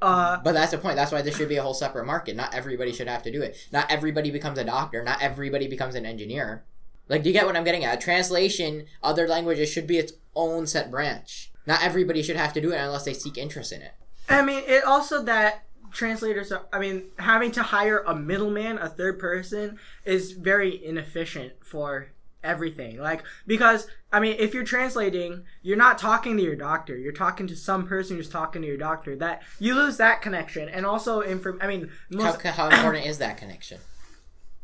uh, 0.02 0.38
But 0.42 0.52
that's 0.52 0.72
the 0.72 0.78
point. 0.78 0.96
That's 0.96 1.12
why 1.12 1.22
there 1.22 1.32
should 1.32 1.48
be 1.48 1.56
a 1.56 1.62
whole 1.62 1.74
separate 1.74 2.04
market. 2.06 2.36
Not 2.36 2.54
everybody 2.54 2.92
should 2.92 3.08
have 3.08 3.22
to 3.22 3.32
do 3.32 3.42
it. 3.42 3.56
Not 3.72 3.90
everybody 3.90 4.30
becomes 4.30 4.58
a 4.58 4.64
doctor. 4.64 5.02
Not 5.02 5.22
everybody 5.22 5.68
becomes 5.68 5.94
an 5.94 6.04
engineer. 6.04 6.64
Like, 7.08 7.22
do 7.22 7.30
you 7.30 7.32
get 7.32 7.46
what 7.46 7.56
I'm 7.56 7.64
getting 7.64 7.84
at? 7.84 8.00
Translation, 8.00 8.86
other 9.02 9.28
languages 9.28 9.70
should 9.70 9.86
be 9.86 9.98
its 9.98 10.12
own 10.34 10.66
set 10.66 10.90
branch. 10.90 11.50
Not 11.66 11.82
everybody 11.82 12.22
should 12.22 12.36
have 12.36 12.52
to 12.54 12.60
do 12.60 12.72
it 12.72 12.76
unless 12.78 13.04
they 13.04 13.14
seek 13.14 13.38
interest 13.38 13.72
in 13.72 13.80
it. 13.80 13.92
I 14.28 14.42
mean, 14.42 14.62
it 14.66 14.84
also 14.84 15.22
that 15.22 15.64
translators 15.92 16.52
are, 16.52 16.66
I 16.72 16.78
mean, 16.78 17.04
having 17.18 17.52
to 17.52 17.62
hire 17.62 18.02
a 18.06 18.14
middleman, 18.14 18.78
a 18.78 18.88
third 18.88 19.18
person, 19.18 19.78
is 20.04 20.32
very 20.32 20.84
inefficient 20.84 21.52
for 21.64 22.08
everything. 22.44 22.98
Like, 22.98 23.22
because, 23.46 23.88
I 24.12 24.20
mean, 24.20 24.36
if 24.38 24.54
you're 24.54 24.64
translating, 24.64 25.44
you're 25.62 25.76
not 25.76 25.98
talking 25.98 26.36
to 26.36 26.42
your 26.42 26.56
doctor. 26.56 26.96
You're 26.96 27.12
talking 27.12 27.46
to 27.48 27.56
some 27.56 27.86
person 27.86 28.16
who's 28.16 28.28
talking 28.28 28.62
to 28.62 28.68
your 28.68 28.76
doctor. 28.76 29.16
That, 29.16 29.42
you 29.58 29.74
lose 29.74 29.96
that 29.96 30.22
connection. 30.22 30.68
And 30.68 30.86
also, 30.86 31.20
inform, 31.20 31.58
I 31.60 31.66
mean, 31.66 31.90
How, 32.12 32.16
most, 32.16 32.42
how 32.42 32.68
important 32.68 33.06
is 33.06 33.18
that 33.18 33.36
connection? 33.36 33.78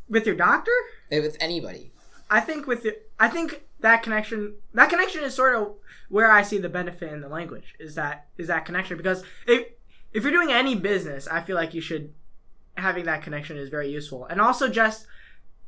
with 0.09 0.27
your 0.27 0.37
doctor? 0.37 0.73
Eh, 1.11 1.21
With 1.21 1.37
anybody. 1.41 1.91
I 2.31 2.41
think 2.41 2.67
with 2.67 2.83
the, 2.83 2.97
I 3.19 3.29
think 3.29 3.65
that 3.81 4.03
connection 4.03 4.55
that 4.75 4.89
connection 4.89 5.23
is 5.25 5.35
sort 5.35 5.55
of 5.55 5.73
where 6.09 6.31
I 6.31 6.43
see 6.43 6.59
the 6.59 6.69
benefit 6.69 7.13
in 7.13 7.21
the 7.21 7.29
language 7.29 7.75
is 7.81 7.95
that 7.97 8.27
is 8.39 8.47
that 8.47 8.65
connection 8.65 8.97
because 8.97 9.23
if 9.47 9.67
if 10.13 10.23
you're 10.23 10.33
doing 10.33 10.53
any 10.53 10.75
business, 10.75 11.27
I 11.29 11.41
feel 11.43 11.57
like 11.57 11.75
you 11.75 11.81
should 11.81 12.13
having 12.77 13.05
that 13.05 13.23
connection 13.23 13.57
is 13.59 13.69
very 13.69 13.91
useful 13.91 14.25
and 14.27 14.41
also 14.41 14.67
just 14.69 15.07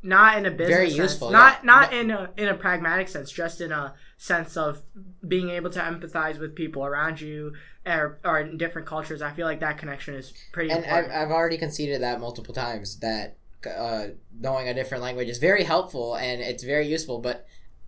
not 0.02 0.36
in 0.38 0.44
a 0.46 0.50
business 0.50 0.76
Very 0.76 0.88
sense, 0.90 0.98
useful, 0.98 1.30
not 1.30 1.58
yeah. 1.62 1.66
not 1.66 1.92
No- 1.92 1.98
in 1.98 2.10
a 2.10 2.30
in 2.36 2.48
a 2.48 2.54
pragmatic 2.54 3.08
sense, 3.08 3.30
just 3.30 3.60
in 3.60 3.72
a 3.72 3.94
sense 4.18 4.56
of 4.56 4.82
being 5.26 5.48
able 5.50 5.70
to 5.70 5.80
empathize 5.80 6.38
with 6.38 6.54
people 6.54 6.84
around 6.84 7.20
you 7.20 7.54
or, 7.86 8.18
or 8.24 8.40
in 8.40 8.56
different 8.58 8.86
cultures. 8.86 9.22
I 9.22 9.32
feel 9.32 9.46
like 9.46 9.60
that 9.60 9.78
connection 9.78 10.14
is 10.14 10.32
pretty 10.52 10.70
And 10.70 10.84
important. 10.84 11.12
I've, 11.12 11.22
I've 11.28 11.30
already 11.30 11.56
conceded 11.58 12.02
that 12.02 12.20
multiple 12.20 12.54
times 12.54 12.98
that 13.00 13.36
uh, 13.66 14.08
knowing 14.38 14.68
a 14.68 14.74
different 14.74 15.02
language 15.02 15.28
is 15.28 15.38
very 15.38 15.64
helpful 15.64 16.16
and 16.16 16.42
it's 16.42 16.62
very 16.64 16.86
useful, 16.86 17.18
but 17.18 17.46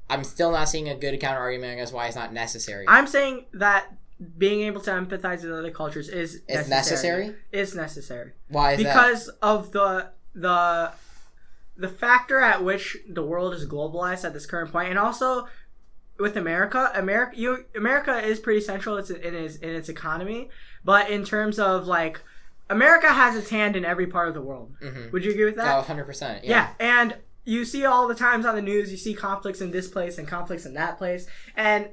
I'm 0.08 0.24
still 0.24 0.52
not 0.52 0.68
seeing 0.70 0.88
a 0.88 0.94
good 0.94 1.18
counter 1.20 1.40
argument 1.40 1.74
against 1.74 1.92
why 1.92 2.06
it's 2.06 2.16
not 2.16 2.32
necessary. 2.32 2.86
I'm 2.88 3.06
saying 3.06 3.46
that 3.54 3.92
being 4.38 4.62
able 4.62 4.80
to 4.80 4.90
empathize 4.90 5.42
with 5.42 5.52
other 5.52 5.70
cultures 5.70 6.08
is 6.08 6.40
It's 6.48 6.68
necessary? 6.68 7.34
Is 7.52 7.74
necessary 7.74 8.32
why 8.48 8.72
is 8.72 8.82
that? 8.82 8.94
because 8.94 9.28
of 9.42 9.72
the 9.72 10.10
the 10.34 10.92
the 11.76 11.88
factor 11.88 12.40
at 12.40 12.64
which 12.64 12.96
the 13.08 13.22
world 13.22 13.52
is 13.52 13.66
globalized 13.66 14.24
at 14.24 14.32
this 14.32 14.46
current 14.46 14.72
point, 14.72 14.88
and 14.88 14.98
also 14.98 15.46
with 16.18 16.34
America, 16.38 16.90
America, 16.94 17.36
you 17.38 17.66
America 17.76 18.18
is 18.18 18.40
pretty 18.40 18.62
central. 18.62 18.96
It's 18.96 19.10
in 19.10 19.34
its 19.34 19.56
in 19.56 19.68
its 19.70 19.90
economy, 19.90 20.48
but 20.84 21.10
in 21.10 21.22
terms 21.24 21.58
of 21.58 21.86
like, 21.86 22.20
America 22.70 23.08
has 23.12 23.36
its 23.36 23.50
hand 23.50 23.76
in 23.76 23.84
every 23.84 24.06
part 24.06 24.28
of 24.28 24.34
the 24.34 24.40
world. 24.40 24.74
Mhm. 24.82 25.12
Would 25.12 25.24
you 25.26 25.32
agree 25.32 25.44
with 25.44 25.56
that? 25.56 25.76
Oh, 25.76 25.82
100%. 25.82 26.42
Yeah. 26.44 26.50
Yeah, 26.50 26.68
and 26.80 27.16
you 27.44 27.66
see 27.66 27.84
all 27.84 28.08
the 28.08 28.14
times 28.14 28.46
on 28.46 28.54
the 28.56 28.62
news, 28.62 28.90
you 28.90 28.96
see 28.96 29.12
conflicts 29.12 29.60
in 29.60 29.70
this 29.72 29.86
place 29.88 30.16
and 30.16 30.26
conflicts 30.26 30.64
in 30.64 30.72
that 30.74 30.96
place, 30.96 31.26
and 31.54 31.90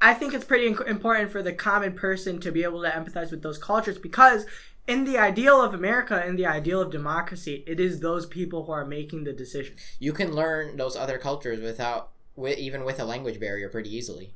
I 0.00 0.14
think 0.14 0.34
it's 0.34 0.44
pretty 0.44 0.66
important 0.66 1.30
for 1.30 1.42
the 1.42 1.52
common 1.52 1.94
person 1.94 2.38
to 2.40 2.52
be 2.52 2.64
able 2.64 2.82
to 2.82 2.90
empathize 2.90 3.30
with 3.30 3.42
those 3.42 3.58
cultures 3.58 3.98
because 3.98 4.44
in 4.86 5.04
the 5.04 5.18
ideal 5.18 5.60
of 5.60 5.74
America, 5.74 6.24
in 6.24 6.36
the 6.36 6.46
ideal 6.46 6.80
of 6.80 6.90
democracy, 6.90 7.64
it 7.66 7.80
is 7.80 8.00
those 8.00 8.26
people 8.26 8.66
who 8.66 8.72
are 8.72 8.84
making 8.84 9.24
the 9.24 9.32
decisions. 9.32 9.80
You 9.98 10.12
can 10.12 10.32
learn 10.32 10.76
those 10.76 10.96
other 10.96 11.18
cultures 11.18 11.60
without, 11.60 12.10
with, 12.36 12.58
even 12.58 12.84
with 12.84 13.00
a 13.00 13.04
language 13.04 13.40
barrier 13.40 13.68
pretty 13.68 13.94
easily. 13.94 14.32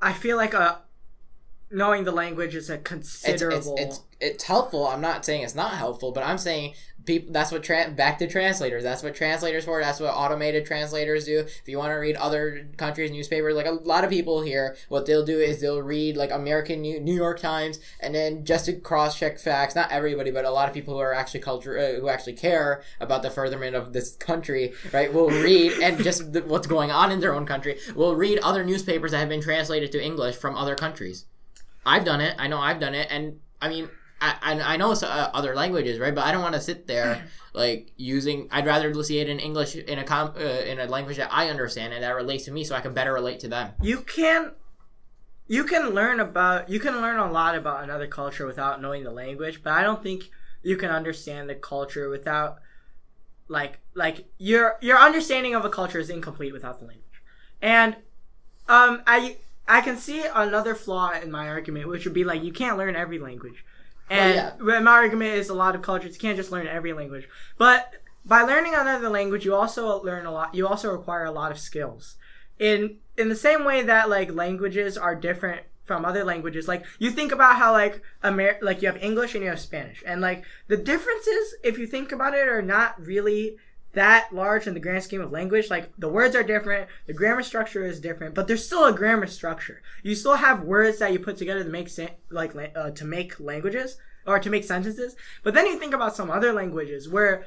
I 0.00 0.12
feel 0.12 0.36
like 0.36 0.54
a 0.54 0.82
knowing 1.70 2.04
the 2.04 2.12
language 2.12 2.54
is 2.54 2.70
a 2.70 2.74
It's, 2.74 2.82
considerable. 2.82 3.74
it's, 3.78 3.96
it's, 3.96 4.00
it's 4.20 4.44
helpful. 4.44 4.86
I'm 4.86 5.00
not 5.00 5.24
saying 5.24 5.42
it's 5.42 5.54
not 5.54 5.72
helpful, 5.74 6.12
but 6.12 6.24
I'm 6.24 6.38
saying 6.38 6.74
people. 7.04 7.32
That's 7.32 7.52
what 7.52 7.62
tra- 7.62 7.90
back 7.90 8.18
to 8.18 8.26
translators. 8.26 8.82
That's 8.82 9.02
what 9.02 9.14
translators 9.14 9.64
for. 9.64 9.80
That's 9.80 10.00
what 10.00 10.14
automated 10.14 10.64
translators 10.64 11.26
do. 11.26 11.40
If 11.40 11.62
you 11.66 11.78
want 11.78 11.90
to 11.90 11.96
read 11.96 12.16
other 12.16 12.68
countries' 12.76 13.10
newspapers, 13.10 13.54
like 13.54 13.66
a 13.66 13.72
lot 13.72 14.04
of 14.04 14.10
people 14.10 14.42
here, 14.42 14.76
what 14.88 15.06
they'll 15.06 15.24
do 15.24 15.38
is 15.38 15.60
they'll 15.60 15.82
read 15.82 16.16
like 16.16 16.30
American 16.30 16.80
New, 16.80 16.98
New 17.00 17.14
York 17.14 17.40
Times, 17.40 17.78
and 18.00 18.14
then 18.14 18.44
just 18.44 18.66
to 18.66 18.74
cross 18.74 19.18
check 19.18 19.38
facts. 19.38 19.74
Not 19.74 19.92
everybody, 19.92 20.30
but 20.30 20.44
a 20.44 20.50
lot 20.50 20.68
of 20.68 20.74
people 20.74 20.94
who 20.94 21.00
are 21.00 21.12
actually 21.12 21.40
culture 21.40 21.78
uh, 21.78 22.00
who 22.00 22.08
actually 22.08 22.34
care 22.34 22.82
about 23.00 23.22
the 23.22 23.30
furtherment 23.30 23.76
of 23.76 23.92
this 23.92 24.16
country, 24.16 24.72
right? 24.92 25.12
Will 25.12 25.30
read 25.30 25.72
and 25.82 26.02
just 26.02 26.32
the, 26.32 26.42
what's 26.42 26.66
going 26.66 26.90
on 26.90 27.12
in 27.12 27.20
their 27.20 27.34
own 27.34 27.44
country. 27.44 27.78
Will 27.94 28.14
read 28.16 28.38
other 28.38 28.64
newspapers 28.64 29.10
that 29.10 29.18
have 29.18 29.28
been 29.28 29.42
translated 29.42 29.92
to 29.92 30.02
English 30.02 30.36
from 30.36 30.56
other 30.56 30.74
countries. 30.74 31.26
I've 31.86 32.04
done 32.04 32.20
it. 32.20 32.34
I 32.38 32.46
know 32.48 32.58
I've 32.58 32.80
done 32.80 32.94
it, 32.94 33.06
and 33.10 33.38
I 33.62 33.68
mean, 33.68 33.88
I 34.20 34.34
I, 34.42 34.74
I 34.74 34.76
know 34.76 34.90
s- 34.92 35.02
uh, 35.02 35.30
other 35.32 35.54
languages, 35.54 35.98
right? 35.98 36.14
But 36.14 36.24
I 36.24 36.32
don't 36.32 36.42
want 36.42 36.54
to 36.56 36.60
sit 36.60 36.86
there 36.86 37.24
like 37.54 37.92
using. 37.96 38.48
I'd 38.50 38.66
rather 38.66 38.92
see 39.02 39.18
it 39.20 39.28
in 39.28 39.38
English 39.38 39.76
in 39.76 39.98
a 39.98 40.04
com, 40.04 40.34
uh, 40.36 40.40
in 40.40 40.80
a 40.80 40.86
language 40.86 41.16
that 41.18 41.30
I 41.32 41.48
understand 41.48 41.94
and 41.94 42.02
that 42.02 42.10
relates 42.16 42.44
to 42.46 42.50
me, 42.50 42.64
so 42.64 42.74
I 42.74 42.80
can 42.80 42.92
better 42.92 43.12
relate 43.14 43.40
to 43.40 43.48
them. 43.48 43.72
you 43.80 44.00
can 44.00 44.52
you 45.48 45.62
can 45.64 45.90
learn 45.90 46.18
about 46.18 46.68
you 46.68 46.80
can 46.80 47.00
learn 47.00 47.18
a 47.18 47.30
lot 47.30 47.54
about 47.54 47.84
another 47.84 48.08
culture 48.08 48.46
without 48.46 48.82
knowing 48.82 49.04
the 49.04 49.12
language 49.12 49.62
but 49.62 49.72
i 49.74 49.80
don't 49.80 50.02
think 50.02 50.24
you 50.64 50.76
can 50.76 50.90
understand 50.90 51.48
the 51.48 51.54
culture 51.54 52.08
without 52.08 52.58
like 53.46 53.78
like 53.94 54.26
your 54.38 54.74
your 54.80 54.98
understanding 54.98 55.54
of 55.54 55.64
a 55.64 55.70
culture 55.70 56.00
is 56.00 56.10
incomplete 56.10 56.52
without 56.52 56.80
the 56.80 56.86
language 56.86 57.22
and 57.62 57.94
um 58.68 59.02
i 59.06 59.36
i 59.68 59.80
can 59.80 59.96
see 59.96 60.24
another 60.34 60.74
flaw 60.74 61.12
in 61.12 61.30
my 61.30 61.48
argument 61.48 61.88
which 61.88 62.04
would 62.04 62.14
be 62.14 62.24
like 62.24 62.42
you 62.42 62.52
can't 62.52 62.78
learn 62.78 62.96
every 62.96 63.18
language. 63.18 63.64
Oh, 64.08 64.14
and 64.14 64.34
yeah. 64.34 64.80
my 64.80 64.92
argument 64.92 65.34
is 65.34 65.48
a 65.48 65.54
lot 65.54 65.74
of 65.74 65.82
cultures 65.82 66.14
you 66.14 66.20
can't 66.20 66.36
just 66.36 66.52
learn 66.52 66.68
every 66.68 66.92
language. 66.92 67.28
But 67.58 67.92
by 68.24 68.42
learning 68.42 68.74
another 68.74 69.08
language 69.08 69.44
you 69.44 69.54
also 69.54 70.02
learn 70.02 70.26
a 70.26 70.32
lot 70.32 70.54
you 70.54 70.66
also 70.66 70.90
require 70.92 71.24
a 71.24 71.32
lot 71.32 71.50
of 71.50 71.58
skills. 71.58 72.16
In 72.58 72.98
in 73.16 73.28
the 73.28 73.36
same 73.36 73.64
way 73.64 73.82
that 73.82 74.08
like 74.08 74.32
languages 74.32 74.96
are 74.96 75.14
different 75.14 75.62
from 75.84 76.04
other 76.04 76.24
languages 76.24 76.66
like 76.66 76.84
you 76.98 77.10
think 77.12 77.30
about 77.30 77.56
how 77.56 77.70
like 77.72 78.02
Amer- 78.24 78.58
like 78.60 78.82
you 78.82 78.88
have 78.88 79.00
english 79.02 79.34
and 79.34 79.44
you 79.44 79.50
have 79.50 79.60
spanish. 79.60 80.02
And 80.06 80.20
like 80.20 80.44
the 80.68 80.76
differences 80.76 81.54
if 81.62 81.78
you 81.78 81.86
think 81.86 82.12
about 82.12 82.34
it 82.34 82.48
are 82.48 82.62
not 82.62 83.00
really 83.00 83.56
that 83.96 84.32
large 84.32 84.66
in 84.66 84.74
the 84.74 84.80
grand 84.80 85.02
scheme 85.02 85.20
of 85.20 85.32
language 85.32 85.68
like 85.70 85.90
the 85.98 86.08
words 86.08 86.36
are 86.36 86.42
different 86.42 86.86
the 87.06 87.12
grammar 87.12 87.42
structure 87.42 87.84
is 87.84 87.98
different 88.00 88.34
but 88.34 88.46
there's 88.46 88.64
still 88.64 88.84
a 88.86 88.92
grammar 88.92 89.26
structure 89.26 89.82
you 90.02 90.14
still 90.14 90.36
have 90.36 90.62
words 90.62 90.98
that 90.98 91.12
you 91.12 91.18
put 91.18 91.36
together 91.36 91.64
to 91.64 91.70
make 91.70 91.88
sen- 91.88 92.16
like 92.30 92.54
uh, 92.76 92.90
to 92.90 93.04
make 93.04 93.40
languages 93.40 93.96
or 94.26 94.38
to 94.38 94.50
make 94.50 94.64
sentences 94.64 95.16
but 95.42 95.54
then 95.54 95.66
you 95.66 95.78
think 95.78 95.94
about 95.94 96.14
some 96.14 96.30
other 96.30 96.52
languages 96.52 97.08
where 97.08 97.44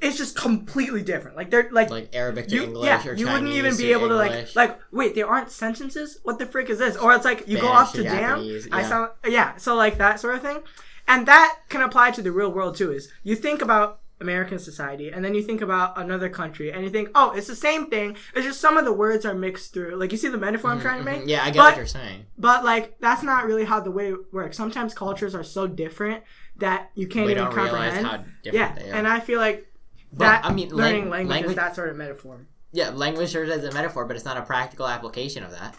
it's 0.00 0.16
just 0.16 0.36
completely 0.36 1.02
different 1.02 1.36
like 1.36 1.50
they're 1.50 1.68
like 1.72 1.90
Like 1.90 2.14
Arabic 2.14 2.48
to 2.48 2.54
you, 2.54 2.62
English 2.64 2.86
yeah, 2.86 3.00
or 3.08 3.14
you 3.14 3.26
Chinese 3.26 3.32
wouldn't 3.32 3.52
even 3.52 3.76
be 3.76 3.92
able 3.92 4.08
to 4.08 4.20
English. 4.22 4.54
like 4.54 4.70
like 4.70 4.80
wait, 4.92 5.14
there 5.16 5.26
aren't 5.26 5.50
sentences. 5.50 6.18
What 6.22 6.38
the 6.38 6.46
frick 6.46 6.70
is 6.70 6.78
this? 6.78 6.96
Or 6.96 7.12
it's 7.14 7.24
like 7.24 7.48
you 7.48 7.58
go 7.58 7.68
off 7.68 7.90
to 7.92 7.98
to 7.98 8.04
damn. 8.04 8.38
Japanese, 8.38 8.68
I 8.70 8.80
yeah. 8.82 8.88
sound 8.88 9.10
yeah. 9.26 9.56
So 9.56 9.74
like 9.74 9.98
that 9.98 10.20
sort 10.20 10.36
of 10.36 10.42
thing, 10.42 10.62
and 11.08 11.26
that 11.26 11.50
can 11.68 11.80
apply 11.82 12.12
to 12.12 12.22
the 12.22 12.30
real 12.30 12.52
world 12.52 12.76
too. 12.76 12.92
Is 12.92 13.10
you 13.24 13.34
think 13.34 13.60
about 13.60 14.01
American 14.22 14.58
society, 14.58 15.10
and 15.12 15.22
then 15.24 15.34
you 15.34 15.42
think 15.42 15.60
about 15.60 15.98
another 16.00 16.30
country, 16.30 16.72
and 16.72 16.82
you 16.84 16.88
think, 16.90 17.10
oh, 17.14 17.32
it's 17.32 17.46
the 17.48 17.54
same 17.54 17.90
thing. 17.90 18.16
It's 18.34 18.46
just 18.46 18.60
some 18.60 18.78
of 18.78 18.86
the 18.86 18.92
words 18.92 19.26
are 19.26 19.34
mixed 19.34 19.74
through. 19.74 19.96
Like 19.96 20.10
you 20.12 20.16
see 20.18 20.28
the 20.28 20.38
metaphor 20.38 20.70
I'm 20.70 20.80
trying 20.80 20.98
to 21.00 21.04
make. 21.04 21.22
Mhm. 21.22 21.28
Yeah, 21.28 21.42
I 21.42 21.50
get 21.50 21.56
But- 21.58 21.64
what 21.72 21.76
you're 21.76 21.86
saying. 21.86 22.24
But 22.38 22.64
like 22.64 22.98
that's 23.00 23.22
not 23.22 23.44
really 23.44 23.64
how 23.64 23.80
the 23.80 23.90
way 23.90 24.12
it 24.12 24.32
works. 24.32 24.56
Sometimes 24.56 24.94
cultures 24.94 25.34
are 25.34 25.44
so 25.44 25.66
different 25.66 26.22
that 26.56 26.90
you 26.94 27.06
can't 27.06 27.26
We 27.26 27.32
even 27.32 27.44
don't 27.44 27.54
realize 27.54 27.92
comprehend. 27.94 28.06
how 28.06 28.16
different 28.42 28.54
yeah, 28.54 28.72
they 28.74 28.90
are. 28.90 28.94
and 28.94 29.06
I 29.06 29.20
feel 29.20 29.38
like 29.40 29.66
But, 30.12 30.18
that 30.26 30.44
I 30.46 30.52
mean, 30.52 30.70
learning 30.70 31.10
lang- 31.10 31.10
language, 31.10 31.26
is 31.26 31.30
language- 31.30 31.56
that 31.56 31.74
sort 31.76 31.88
of 31.90 31.96
metaphor. 31.96 32.46
yeah, 32.72 32.90
language 32.90 33.30
serves 33.30 33.50
as 33.50 33.64
a 33.64 33.72
metaphor, 33.72 34.04
but 34.06 34.16
it's 34.16 34.24
not 34.24 34.36
a 34.36 34.42
practical 34.42 34.86
application 34.88 35.42
of 35.44 35.50
that. 35.52 35.74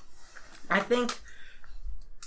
I 0.70 0.80
think 0.80 1.18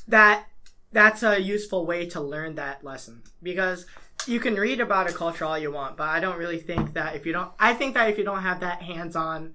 that 0.09 0.47
that's 0.93 1.23
a 1.23 1.41
useful 1.41 1.85
way 1.87 2.07
to 2.07 2.21
learn 2.21 2.55
that 2.55 2.85
lesson 2.85 3.23
because 3.43 3.87
you 4.27 4.41
can 4.41 4.55
read 4.55 4.81
about 4.81 5.09
a 5.11 5.13
culture 5.13 5.45
all 5.45 5.59
you 5.59 5.71
want, 5.71 5.97
but 5.97 6.09
I 6.09 6.21
don't 6.21 6.39
really 6.39 6.59
think 6.59 6.95
that 6.95 7.15
if 7.17 7.27
you 7.27 7.33
don't 7.33 7.51
I 7.59 7.75
think 7.75 7.95
that 7.95 8.11
if 8.11 8.19
you 8.19 8.25
don't 8.25 8.43
have 8.43 8.61
that 8.61 8.83
hands-on 8.83 9.53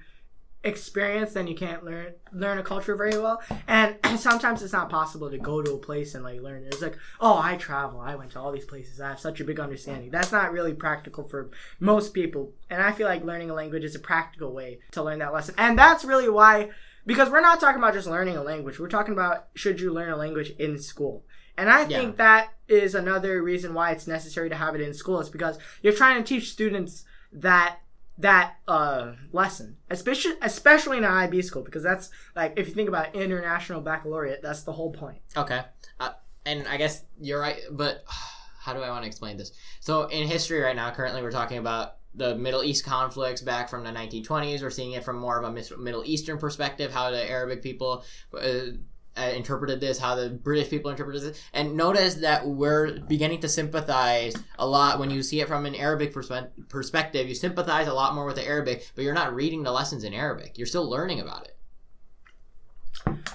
experience 0.63 1.33
then 1.33 1.47
you 1.47 1.55
can't 1.55 1.83
learn 1.83 2.13
learn 2.31 2.59
a 2.59 2.63
culture 2.63 2.95
very 2.95 3.17
well. 3.17 3.41
And 3.67 3.97
sometimes 4.17 4.61
it's 4.61 4.73
not 4.73 4.89
possible 4.89 5.29
to 5.29 5.37
go 5.37 5.61
to 5.61 5.73
a 5.73 5.77
place 5.77 6.13
and 6.15 6.23
like 6.23 6.41
learn. 6.41 6.63
It's 6.65 6.81
like, 6.81 6.97
"Oh, 7.19 7.39
I 7.41 7.57
travel. 7.57 7.99
I 7.99 8.15
went 8.15 8.31
to 8.31 8.39
all 8.39 8.51
these 8.51 8.65
places. 8.65 9.01
I 9.01 9.09
have 9.09 9.19
such 9.19 9.39
a 9.39 9.43
big 9.43 9.59
understanding." 9.59 10.11
That's 10.11 10.31
not 10.31 10.51
really 10.51 10.73
practical 10.73 11.27
for 11.27 11.49
most 11.79 12.13
people. 12.13 12.53
And 12.69 12.81
I 12.81 12.91
feel 12.91 13.07
like 13.07 13.23
learning 13.23 13.49
a 13.49 13.55
language 13.55 13.83
is 13.83 13.95
a 13.95 13.99
practical 13.99 14.53
way 14.53 14.79
to 14.91 15.03
learn 15.03 15.19
that 15.19 15.33
lesson. 15.33 15.55
And 15.57 15.77
that's 15.77 16.05
really 16.05 16.29
why 16.29 16.69
because 17.05 17.29
we're 17.29 17.41
not 17.41 17.59
talking 17.59 17.79
about 17.79 17.93
just 17.93 18.07
learning 18.07 18.37
a 18.37 18.43
language. 18.43 18.79
We're 18.79 18.87
talking 18.87 19.13
about 19.13 19.47
should 19.55 19.79
you 19.79 19.91
learn 19.91 20.11
a 20.11 20.17
language 20.17 20.51
in 20.59 20.79
school. 20.79 21.23
And 21.61 21.69
I 21.69 21.83
Yeah. 21.85 21.99
think 21.99 22.17
that 22.17 22.53
is 22.67 22.95
another 22.95 23.43
reason 23.43 23.75
why 23.75 23.91
it's 23.91 24.07
necessary 24.07 24.49
to 24.49 24.55
have 24.55 24.73
it 24.73 24.81
in 24.81 24.93
school 24.95 25.19
is 25.19 25.29
because 25.29 25.59
you're 25.83 25.93
trying 25.93 26.17
to 26.21 26.27
teach 26.27 26.51
students 26.51 27.05
that 27.31 27.77
that 28.17 28.55
uh 28.67 29.13
lesson 29.31 29.77
especially 29.89 30.33
especially 30.41 30.97
in 30.97 31.03
an 31.03 31.11
IB 31.11 31.41
school 31.41 31.63
because 31.63 31.81
that's 31.81 32.09
like 32.35 32.53
if 32.57 32.67
you 32.67 32.73
think 32.73 32.89
about 32.89 33.15
international 33.15 33.79
baccalaureate 33.81 34.41
that's 34.41 34.63
the 34.63 34.71
whole 34.73 34.91
point 34.91 35.19
Okay. 35.37 35.61
Uh, 35.99 36.09
and 36.45 36.67
I 36.67 36.77
guess 36.77 37.03
you're 37.19 37.39
right, 37.39 37.59
but 37.71 38.03
how 38.59 38.73
do 38.73 38.81
I 38.81 38.89
want 38.89 39.03
to 39.03 39.07
explain 39.07 39.37
this? 39.37 39.51
So, 39.79 40.03
in 40.07 40.27
history 40.27 40.59
right 40.61 40.75
now, 40.75 40.91
currently 40.91 41.21
we're 41.21 41.31
talking 41.31 41.57
about 41.57 41.97
the 42.13 42.35
Middle 42.35 42.63
East 42.63 42.85
conflicts 42.85 43.41
back 43.41 43.69
from 43.69 43.83
the 43.83 43.91
1920s. 43.91 44.61
We're 44.61 44.69
seeing 44.69 44.91
it 44.91 45.03
from 45.03 45.17
more 45.17 45.41
of 45.41 45.45
a 45.45 45.77
Middle 45.77 46.03
Eastern 46.05 46.37
perspective, 46.37 46.91
how 46.91 47.09
the 47.11 47.29
Arabic 47.29 47.63
people 47.63 48.03
uh, 48.37 48.73
uh, 49.17 49.21
interpreted 49.35 49.79
this, 49.79 49.99
how 49.99 50.15
the 50.15 50.29
British 50.29 50.69
people 50.69 50.89
interpreted 50.91 51.21
this. 51.21 51.41
And 51.53 51.75
notice 51.75 52.15
that 52.15 52.47
we're 52.47 52.99
beginning 52.99 53.41
to 53.41 53.49
sympathize 53.49 54.35
a 54.57 54.65
lot 54.65 54.99
when 54.99 55.09
you 55.09 55.21
see 55.21 55.41
it 55.41 55.47
from 55.47 55.65
an 55.65 55.75
Arabic 55.75 56.13
perspe- 56.13 56.49
perspective. 56.69 57.27
You 57.27 57.35
sympathize 57.35 57.87
a 57.87 57.93
lot 57.93 58.15
more 58.15 58.25
with 58.25 58.35
the 58.35 58.47
Arabic, 58.47 58.89
but 58.95 59.03
you're 59.03 59.13
not 59.13 59.35
reading 59.35 59.63
the 59.63 59.71
lessons 59.71 60.03
in 60.03 60.13
Arabic. 60.13 60.57
You're 60.57 60.67
still 60.67 60.89
learning 60.89 61.19
about 61.19 61.45
it. 61.45 61.57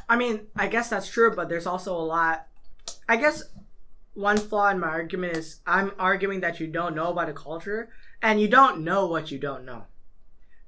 I 0.08 0.16
mean 0.16 0.46
I 0.54 0.68
guess 0.68 0.88
that's 0.90 1.08
true 1.08 1.34
but 1.34 1.48
there's 1.48 1.66
also 1.66 1.96
a 1.96 1.98
lot 1.98 2.46
I 3.08 3.16
guess 3.16 3.42
one 4.14 4.36
flaw 4.36 4.68
in 4.70 4.78
my 4.78 4.86
argument 4.88 5.36
is 5.36 5.60
I'm 5.66 5.90
arguing 5.98 6.40
that 6.40 6.60
you 6.60 6.68
don't 6.68 6.94
know 6.94 7.08
about 7.10 7.28
a 7.28 7.32
culture 7.32 7.88
and 8.22 8.40
you 8.40 8.48
don't 8.48 8.84
know 8.84 9.06
what 9.06 9.32
you 9.32 9.38
don't 9.38 9.64
know 9.64 9.84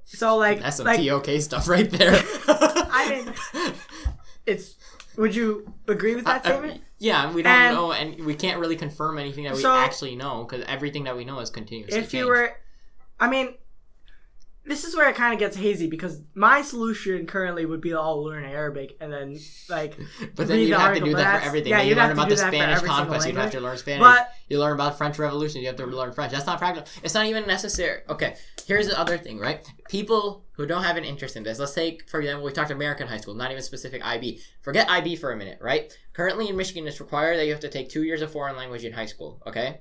so 0.05 0.37
like 0.37 0.61
That's 0.61 0.79
some 0.79 0.87
like 0.87 1.05
TOK 1.07 1.41
stuff 1.43 1.69
right 1.69 1.88
there. 1.91 2.15
I 2.49 3.25
mean- 3.55 3.73
it's 4.47 4.75
would 5.18 5.34
you 5.34 5.72
agree 5.87 6.14
with 6.14 6.25
that 6.25 6.44
statement 6.44 6.80
yeah, 7.00 7.32
we 7.32 7.42
don't 7.42 7.52
And- 7.52 7.75
know, 7.76 7.92
and 7.92 8.26
we 8.26 8.34
can't 8.34 8.58
really 8.58 8.75
confirm 8.75 9.18
anything 9.18 9.44
that 9.44 9.54
we 9.54 9.60
So- 9.62 9.72
actually 9.72 10.16
know 10.16 10.44
because 10.48 10.64
everything 10.66 11.04
that 11.04 11.16
we 11.16 11.25
know 11.25 11.38
is 11.40 11.50
continuously 11.50 11.98
if 11.98 12.12
you 12.14 12.26
were 12.26 12.56
i 13.20 13.28
mean 13.28 13.54
this 14.64 14.84
is 14.84 14.94
where 14.94 15.08
it 15.08 15.16
kind 15.16 15.32
of 15.32 15.38
gets 15.38 15.56
hazy 15.56 15.87
because 15.87 16.20
my 16.34 16.60
solution 16.60 17.26
currently 17.26 17.64
would 17.64 17.80
be 17.80 17.88
to 17.90 17.98
all 17.98 18.22
learn 18.22 18.44
arabic 18.44 18.96
and 19.00 19.10
then 19.12 19.38
like 19.70 19.96
but 20.37 20.46
then 20.46 20.58
you'd 20.60 20.72
the 20.72 20.78
have 20.78 20.94
to 20.94 21.00
do 21.00 21.14
that 21.14 21.40
for 21.42 21.46
everything. 21.48 21.70
yeah, 21.70 21.78
then 21.78 21.87
you 21.88 21.94
learn 21.94 22.10
about 22.10 22.28
the 22.28 22.37
Spanish 22.37 22.80
conquest, 22.80 23.26
you'd 23.26 23.37
have 23.37 23.50
to 23.52 23.60
learn 23.60 23.78
Spanish. 23.78 24.00
but 24.02 24.30
you 24.48 24.58
learn 24.58 24.72
about 24.75 24.98
French 24.98 25.18
Revolution, 25.18 25.60
you 25.62 25.68
have 25.68 25.76
to 25.76 25.87
learn 25.87 26.12
French. 26.12 26.32
That's 26.32 26.46
not 26.46 26.58
practical. 26.58 26.87
It's 27.02 27.14
not 27.14 27.26
even 27.26 27.46
necessary. 27.46 28.02
Okay, 28.10 28.37
here's 28.66 28.88
the 28.88 28.98
other 28.98 29.16
thing, 29.18 29.38
right? 29.38 29.66
People 29.88 30.44
who 30.59 30.67
don't 30.67 30.83
have 30.83 30.97
an 30.97 31.05
interest 31.05 31.37
in 31.37 31.45
this, 31.45 31.61
let's 31.61 31.73
take, 31.73 32.11
for 32.11 32.21
example, 32.21 32.45
we 32.45 32.50
talked 32.53 32.73
American 32.73 33.07
high 33.07 33.17
school, 33.17 33.33
not 33.33 33.53
even 33.53 33.62
specific 33.62 34.05
IB. 34.05 34.41
Forget 34.61 34.91
IB 34.91 35.15
for 35.15 35.31
a 35.31 35.37
minute, 35.37 35.57
right? 35.62 35.97
Currently 36.12 36.49
in 36.49 36.57
Michigan, 36.57 36.87
it's 36.88 37.00
required 37.00 37.38
that 37.38 37.47
you 37.47 37.53
have 37.53 37.61
to 37.61 37.69
take 37.69 37.88
two 37.88 38.03
years 38.03 38.23
of 38.23 38.33
foreign 38.33 38.57
language 38.57 38.85
in 38.85 38.93
high 38.93 39.07
school, 39.07 39.41
okay? 39.47 39.81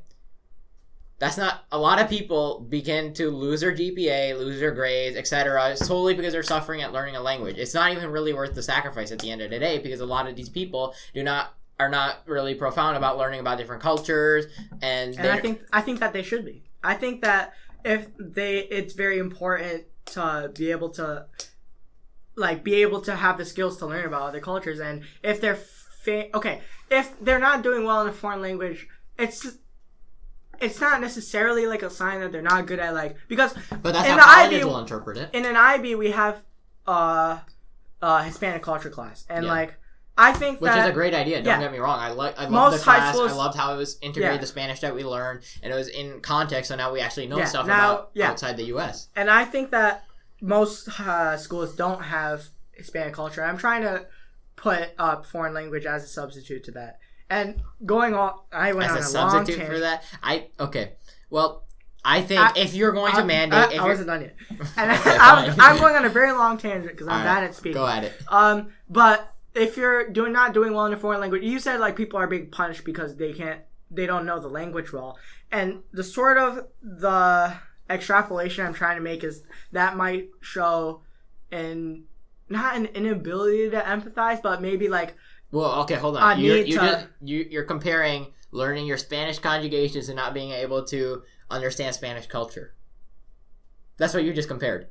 That's 1.17 1.35
not 1.35 1.65
a 1.71 1.79
lot 1.79 1.99
of 1.99 2.07
people 2.09 2.59
begin 2.59 3.11
to 3.15 3.31
lose 3.31 3.61
their 3.61 3.73
GPA, 3.73 4.37
lose 4.37 4.59
their 4.59 4.71
grades, 4.71 5.17
etc. 5.17 5.75
solely 5.77 6.13
because 6.13 6.31
they're 6.31 6.43
suffering 6.43 6.83
at 6.83 6.93
learning 6.93 7.15
a 7.15 7.21
language. 7.21 7.57
It's 7.57 7.73
not 7.73 7.91
even 7.91 8.11
really 8.11 8.33
worth 8.33 8.53
the 8.53 8.61
sacrifice 8.61 9.11
at 9.11 9.17
the 9.17 9.31
end 9.31 9.41
of 9.41 9.49
the 9.49 9.57
day 9.57 9.79
because 9.79 9.99
a 9.99 10.05
lot 10.05 10.27
of 10.27 10.35
these 10.35 10.49
people 10.49 10.93
do 11.15 11.23
not 11.23 11.55
are 11.79 11.89
not 11.89 12.21
really 12.27 12.53
profound 12.53 12.97
about 12.97 13.17
learning 13.17 13.39
about 13.39 13.57
different 13.57 13.81
cultures 13.81 14.45
and, 14.81 15.15
and 15.15 15.27
I 15.27 15.39
think 15.39 15.61
I 15.73 15.81
think 15.81 15.99
that 16.01 16.13
they 16.13 16.21
should 16.21 16.45
be. 16.45 16.69
I 16.83 16.93
think 16.93 17.21
that 17.21 17.53
if 17.83 18.09
they 18.19 18.59
it's 18.59 18.93
very 18.93 19.17
important 19.17 19.85
to 20.07 20.51
be 20.55 20.71
able 20.71 20.89
to 20.89 21.25
like 22.35 22.63
be 22.63 22.75
able 22.81 23.01
to 23.01 23.15
have 23.15 23.37
the 23.37 23.45
skills 23.45 23.77
to 23.77 23.85
learn 23.85 24.05
about 24.05 24.21
other 24.29 24.39
cultures 24.39 24.79
and 24.79 25.03
if 25.23 25.41
they're 25.41 25.55
fa- 25.55 26.35
okay 26.35 26.61
if 26.89 27.19
they're 27.21 27.39
not 27.39 27.63
doing 27.63 27.83
well 27.83 28.01
in 28.01 28.07
a 28.07 28.13
foreign 28.13 28.41
language 28.41 28.87
it's 29.17 29.57
it's 30.59 30.79
not 30.79 31.01
necessarily 31.01 31.65
like 31.67 31.83
a 31.83 31.89
sign 31.89 32.19
that 32.21 32.31
they're 32.31 32.41
not 32.41 32.65
good 32.67 32.79
at 32.79 32.93
like 32.93 33.15
because 33.27 33.53
but 33.81 33.93
that's 33.93 34.05
in 34.07 34.11
how 34.11 34.17
the 34.17 34.21
colleges 34.21 34.59
IB 34.59 34.65
will 34.65 34.79
interpret 34.79 35.17
it. 35.17 35.29
in 35.33 35.45
an 35.45 35.55
IB 35.55 35.95
we 35.95 36.11
have 36.11 36.43
uh 36.85 37.39
uh 38.01 38.21
Hispanic 38.23 38.61
culture 38.61 38.89
class 38.89 39.25
and 39.29 39.45
Yeah. 39.45 39.51
like 39.51 39.75
I 40.17 40.33
think 40.33 40.57
that 40.57 40.61
Which 40.63 40.71
that 40.71 40.85
is 40.85 40.89
a 40.89 40.93
great 40.93 41.13
idea. 41.13 41.37
Don't 41.37 41.45
yeah. 41.45 41.59
get 41.59 41.71
me 41.71 41.77
wrong. 41.77 41.99
I 41.99 42.09
like 42.11 42.37
I 42.39 42.43
loved 42.43 42.51
Most 42.73 42.85
the 42.85 42.91
high 42.91 42.97
class. 42.97 43.15
schools- 43.15 43.31
I 43.31 43.35
loved 43.35 43.57
how 43.57 43.73
it 43.73 43.77
was 43.77 43.97
integrated 44.01 44.35
Yeah. 44.35 44.41
the 44.41 44.47
Spanish 44.47 44.79
that 44.79 44.95
we 44.95 45.03
learned, 45.03 45.43
and 45.61 45.71
it 45.71 45.75
was 45.75 45.87
in 45.89 46.21
context. 46.21 46.69
So 46.69 46.75
now 46.75 46.91
we 46.91 46.99
actually 47.01 47.27
know 47.27 47.37
Yeah, 47.37 47.45
stuff 47.45 47.67
now- 47.67 48.07
about 48.15 48.17
outside 48.21 48.57
the 48.57 48.65
U.S. 48.65 49.09
and 49.15 49.29
I 49.29 49.45
think 49.45 49.69
that 49.71 50.05
most 50.41 50.99
uh, 50.99 51.37
schools 51.37 51.75
don't 51.75 52.01
have 52.01 52.45
Hispanic 52.73 53.13
culture. 53.13 53.43
I'm 53.43 53.57
trying 53.57 53.81
to 53.83 54.05
put 54.55 54.89
up 54.97 55.25
foreign 55.25 55.53
language 55.53 55.85
as 55.85 56.03
a 56.03 56.07
substitute 56.07 56.63
to 56.65 56.71
that. 56.71 56.99
And 57.29 57.61
going 57.85 58.13
on, 58.15 58.33
I 58.51 58.71
went 58.73 58.89
As 58.91 59.13
on 59.15 59.21
a, 59.21 59.21
long 59.23 59.31
substitute 59.31 59.57
tangent. 59.59 59.73
for 59.75 59.79
that, 59.81 60.03
I 60.23 60.47
okay. 60.59 60.93
Well, 61.29 61.63
I 62.05 62.21
think 62.21 62.39
I- 62.41 62.53
if 62.55 62.73
you're 62.73 62.91
going 62.93 63.13
to 63.15 63.23
mandate, 63.25 63.59
I, 63.69 63.73
if 63.73 63.81
I 63.81 63.87
wasn't 63.87 64.07
done 64.07 64.21
yet, 64.21 64.35
and 64.77 64.91
Okay, 64.91 65.17
I'm. 65.19 65.59
I'm 65.59 65.77
going 65.77 65.95
on 65.95 66.05
a 66.05 66.09
very 66.09 66.31
long 66.31 66.57
tangent 66.57 66.93
because 66.93 67.07
I'm 67.07 67.19
All 67.19 67.23
bad 67.23 67.43
at 67.43 67.53
speaking. 67.55 67.73
Go 67.73 67.85
at 67.85 68.03
it. 68.05 68.13
Um, 68.29 68.69
but 68.89 69.33
if 69.57 69.77
you're 69.77 70.09
doing 70.09 70.31
not 70.33 70.53
doing 70.53 70.73
well 70.73 70.85
in 70.85 70.93
a 70.93 70.97
foreign 70.97 71.19
language, 71.19 71.43
you 71.43 71.59
said 71.59 71.79
like 71.79 71.95
people 71.95 72.19
are 72.19 72.27
being 72.27 72.49
punished 72.49 72.85
because 72.85 73.15
they 73.17 73.33
can't, 73.33 73.61
they 73.89 74.05
don't 74.05 74.25
know 74.25 74.39
the 74.39 74.47
language 74.47 74.93
well, 74.93 75.17
and 75.51 75.81
the 75.91 76.03
sort 76.03 76.37
of 76.37 76.67
the 76.81 77.53
extrapolation 77.89 78.65
I'm 78.65 78.73
trying 78.73 78.97
to 78.97 79.03
make 79.03 79.23
is 79.23 79.43
that 79.71 79.95
might 79.95 80.29
show 80.41 81.01
in 81.51 82.03
not 82.49 82.75
an 82.75 82.85
inability 82.87 83.69
to 83.69 83.79
empathize, 83.81 84.41
but 84.41 84.61
maybe 84.61 84.87
like 84.89 85.15
Well, 85.51 85.81
okay, 85.81 85.95
hold 85.95 86.17
on. 86.17 86.39
You're, 86.39 86.55
need 86.55 86.67
you 86.67 86.79
to- 86.79 86.85
just, 86.85 87.07
you're 87.51 87.63
comparing 87.63 88.27
learning 88.51 88.85
your 88.87 88.97
Spanish 88.97 89.39
conjugations 89.39 90.09
and 90.09 90.15
not 90.15 90.33
being 90.33 90.51
able 90.51 90.83
to 90.85 91.23
understand 91.49 91.95
Spanish 91.95 92.27
culture. 92.27 92.73
That's 93.97 94.13
what 94.13 94.23
you 94.23 94.33
just 94.33 94.47
compared. 94.47 94.89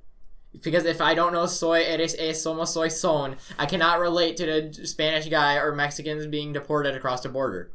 Because 0.62 0.84
if 0.84 1.00
I 1.00 1.14
don't 1.14 1.32
know 1.32 1.46
soy 1.46 1.82
eres 1.82 2.14
es 2.18 2.44
somos 2.44 2.68
soy 2.68 2.88
son, 2.88 3.36
I 3.58 3.66
cannot 3.66 4.00
relate 4.00 4.36
to 4.38 4.46
the 4.46 4.86
Spanish 4.86 5.28
guy 5.28 5.56
or 5.56 5.75
Mexicans 5.75 6.26
being 6.26 6.52
deported 6.52 6.94
across 6.94 7.22
the 7.22 7.28
border. 7.28 7.70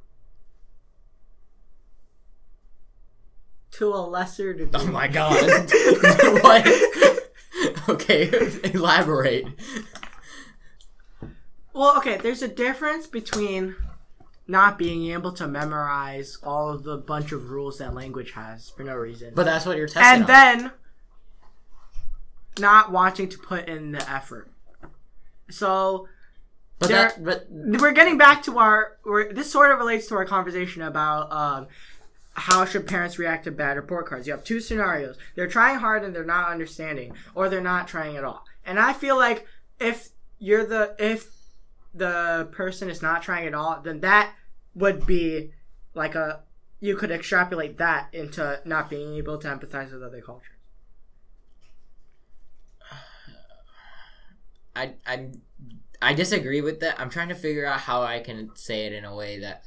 to 3.72 3.94
a 3.94 3.98
lesser 3.98 4.54
degree. 4.54 4.70
Oh 4.74 4.88
my 4.88 5.08
god. 5.08 5.34
what? 6.44 7.22
okay, 7.90 8.30
elaborate. 8.74 9.46
Well, 11.74 11.98
okay, 11.98 12.18
there's 12.18 12.42
a 12.42 12.48
difference 12.48 13.08
between 13.08 13.76
not 14.48 14.78
being 14.78 15.12
able 15.12 15.32
to 15.32 15.48
memorize 15.48 16.38
all 16.44 16.70
of 16.70 16.84
the 16.84 16.98
bunch 16.98 17.32
of 17.32 17.50
rules 17.50 17.78
that 17.78 17.94
language 17.94 18.32
has 18.34 18.70
for 18.70 18.84
no 18.84 18.96
reason. 18.96 19.32
But 19.34 19.46
that's 19.46 19.66
what 19.66 19.78
you're 19.78 19.88
testing 19.88 20.04
and 20.04 20.24
on. 20.24 20.28
then 20.28 20.72
not 22.60 22.92
wanting 22.92 23.30
to 23.30 23.38
put 23.38 23.68
in 23.68 23.92
the 23.92 24.10
effort. 24.10 24.52
So 25.50 26.08
but 26.80 26.90
there- 26.90 27.14
that, 27.16 27.24
but 27.24 27.46
we're 27.50 27.92
getting 27.92 28.18
back 28.18 28.44
to 28.44 28.58
our. 28.58 28.98
We're, 29.06 29.32
this 29.32 29.52
sort 29.52 29.72
of 29.72 29.78
relates 29.78 30.08
to 30.08 30.16
our 30.16 30.26
conversation 30.26 30.82
about 30.82 31.32
um, 31.32 31.68
how 32.34 32.66
should 32.66 32.88
parents 32.88 33.20
react 33.20 33.44
to 33.44 33.52
bad 33.52 33.78
report 33.78 34.08
cards. 34.08 34.26
You 34.26 34.34
have 34.34 34.44
two 34.44 34.60
scenarios: 34.60 35.18
they're 35.36 35.48
trying 35.48 35.78
hard 35.78 36.04
and 36.04 36.16
they're 36.16 36.26
not 36.26 36.50
understanding, 36.50 37.14
or 37.36 37.50
they're 37.50 37.62
not 37.62 37.88
trying 37.88 38.18
at 38.18 38.24
all. 38.24 38.46
And 38.66 38.80
I 38.80 38.94
feel 38.94 39.16
like 39.16 39.46
if 39.80 40.10
you're 40.40 40.66
the 40.66 40.96
if 40.98 41.28
the 41.94 42.50
person 42.52 42.90
is 42.90 43.02
not 43.02 43.22
trying 43.22 43.46
at 43.46 43.54
all, 43.54 43.80
then 43.84 44.00
that 44.00 44.34
would 44.74 45.06
be 45.06 45.52
like 45.94 46.16
a 46.16 46.42
you 46.80 46.96
could 46.96 47.12
extrapolate 47.12 47.78
that 47.78 48.08
into 48.12 48.60
not 48.66 48.90
being 48.90 49.14
able 49.16 49.38
to 49.38 49.48
empathize 49.48 49.94
with 49.94 50.02
other 50.02 50.22
cultures. 50.22 50.48
I 54.76 54.94
I 55.06 55.30
I 56.02 56.14
disagree 56.14 56.62
with 56.62 56.80
that. 56.80 57.00
I'm 57.00 57.10
trying 57.10 57.30
to 57.30 57.36
figure 57.36 57.66
out 57.66 57.82
how 57.82 58.02
I 58.02 58.20
can 58.20 58.52
say 58.56 58.86
it 58.86 58.94
in 58.94 59.06
a 59.06 59.16
way 59.16 59.40
that 59.40 59.64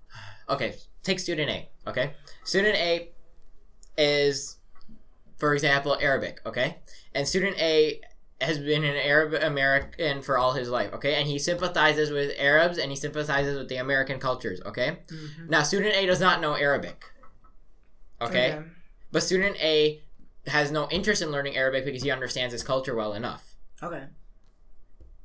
okay. 0.48 0.74
Take 1.02 1.20
student 1.20 1.48
A. 1.48 1.68
Okay, 1.86 2.12
student 2.44 2.76
A 2.76 3.10
is, 3.96 4.58
for 5.38 5.54
example, 5.54 5.96
Arabic. 6.00 6.40
Okay, 6.44 6.76
and 7.14 7.26
student 7.26 7.56
A 7.58 8.00
has 8.40 8.58
been 8.58 8.84
an 8.84 8.96
Arab 8.96 9.34
American 9.42 10.20
for 10.22 10.36
all 10.36 10.52
his 10.52 10.68
life. 10.68 10.92
Okay, 10.92 11.14
and 11.14 11.26
he 11.26 11.38
sympathizes 11.38 12.10
with 12.10 12.32
Arabs 12.38 12.78
and 12.78 12.90
he 12.90 12.96
sympathizes 12.96 13.56
with 13.56 13.68
the 13.68 13.76
American 13.76 14.18
cultures. 14.20 14.60
Okay, 14.66 14.98
mm-hmm. 15.06 15.48
now 15.48 15.62
student 15.62 15.94
A 15.94 16.04
does 16.04 16.20
not 16.20 16.40
know 16.40 16.54
Arabic. 16.54 17.04
okay. 18.20 18.58
But 19.10 19.22
student 19.22 19.56
A 19.62 20.02
has 20.46 20.70
no 20.70 20.88
interest 20.90 21.22
in 21.22 21.30
learning 21.30 21.56
Arabic 21.56 21.86
because 21.86 22.02
he 22.02 22.10
understands 22.10 22.52
his 22.52 22.62
culture 22.62 22.94
well 22.94 23.14
enough. 23.14 23.54
Okay. 23.82 24.04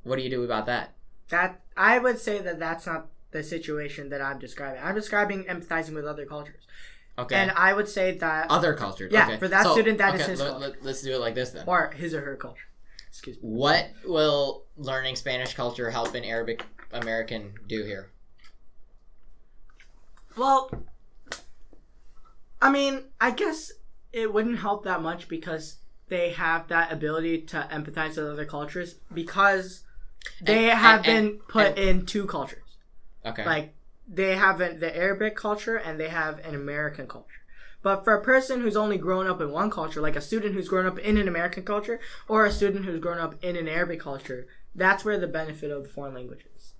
What 0.04 0.16
do 0.16 0.22
you 0.22 0.30
do 0.30 0.42
about 0.44 0.66
that? 0.66 0.92
That 1.30 1.60
I 1.76 1.98
would 1.98 2.18
say 2.18 2.40
that 2.40 2.58
that's 2.58 2.86
not 2.86 3.08
the 3.32 3.42
situation 3.42 4.10
that 4.10 4.20
I'm 4.20 4.38
describing. 4.38 4.80
I'm 4.82 4.94
describing 4.94 5.44
empathizing 5.44 5.94
with 5.94 6.04
other 6.06 6.24
cultures, 6.26 6.62
Okay. 7.18 7.34
and 7.34 7.50
I 7.52 7.72
would 7.72 7.88
say 7.88 8.16
that 8.18 8.50
Other 8.50 8.74
cultures. 8.74 9.12
Yeah, 9.12 9.26
okay. 9.26 9.38
for 9.38 9.48
that 9.48 9.66
student, 9.66 9.98
that 9.98 10.14
is 10.20 10.26
his 10.26 10.40
let, 10.40 10.50
culture. 10.60 10.88
us 10.88 11.02
do 11.02 11.14
it 11.14 11.18
like 11.18 11.34
this 11.34 11.50
then. 11.50 11.64
or 11.66 11.90
his 11.90 12.14
or 12.14 12.20
her 12.20 12.36
culture. 12.36 12.68
Excuse 13.08 13.36
me. 13.42 13.48
What 13.48 13.90
will 14.04 14.64
learning 14.76 15.16
Spanish 15.16 15.54
culture 15.54 15.90
help 15.90 16.14
an 16.14 16.24
Arabic 16.24 16.64
American 16.92 17.54
do 17.66 17.82
here? 17.84 18.10
Well, 20.36 20.70
I 22.60 22.70
mean, 22.70 23.04
I 23.20 23.30
guess 23.30 23.72
it 24.12 24.32
wouldn't 24.32 24.58
help 24.58 24.84
that 24.84 25.00
much 25.02 25.28
because 25.28 25.76
they 26.08 26.30
have 26.30 26.68
that 26.68 26.92
ability 26.92 27.42
to 27.42 27.68
empathize 27.72 28.10
with 28.16 28.26
other 28.26 28.44
cultures 28.44 28.96
because 29.12 29.84
they 30.40 30.70
And- 30.70 30.78
have 30.78 31.06
and- 31.06 31.28
been 31.30 31.38
put 31.48 31.78
in 31.78 32.06
two 32.06 32.26
cultures. 32.26 32.60
Okay. 33.24 33.44
Like 33.44 33.74
they 34.06 34.36
have 34.36 34.60
an, 34.60 34.80
the 34.80 34.94
Arabic 34.96 35.34
culture 35.36 35.76
and 35.76 35.98
they 35.98 36.08
have 36.08 36.38
an 36.40 36.54
American 36.54 37.06
culture. 37.06 37.28
But 37.82 38.04
for 38.04 38.14
a 38.14 38.22
person 38.22 38.60
who's 38.62 38.76
only 38.76 38.96
grown 38.98 39.26
up 39.26 39.40
in 39.42 39.50
one 39.50 39.70
culture, 39.70 40.00
like 40.00 40.16
a 40.16 40.20
student 40.20 40.54
who's 40.54 40.68
grown 40.68 40.86
up 40.86 40.98
in 40.98 41.16
an 41.18 41.28
American 41.28 41.64
culture 41.64 42.00
or 42.28 42.46
a 42.46 42.50
student 42.52 42.84
who's 42.86 42.98
grown 43.00 43.18
up 43.18 43.34
in 43.44 43.56
an 43.56 43.68
Arabic 43.68 44.00
culture, 44.00 44.46
that's 44.74 45.04
where 45.04 45.18
the 45.18 45.26
benefit 45.26 45.70
of 45.70 45.82
the 45.84 45.88
foreign 45.88 46.14
language 46.14 46.44
is. 46.56 46.72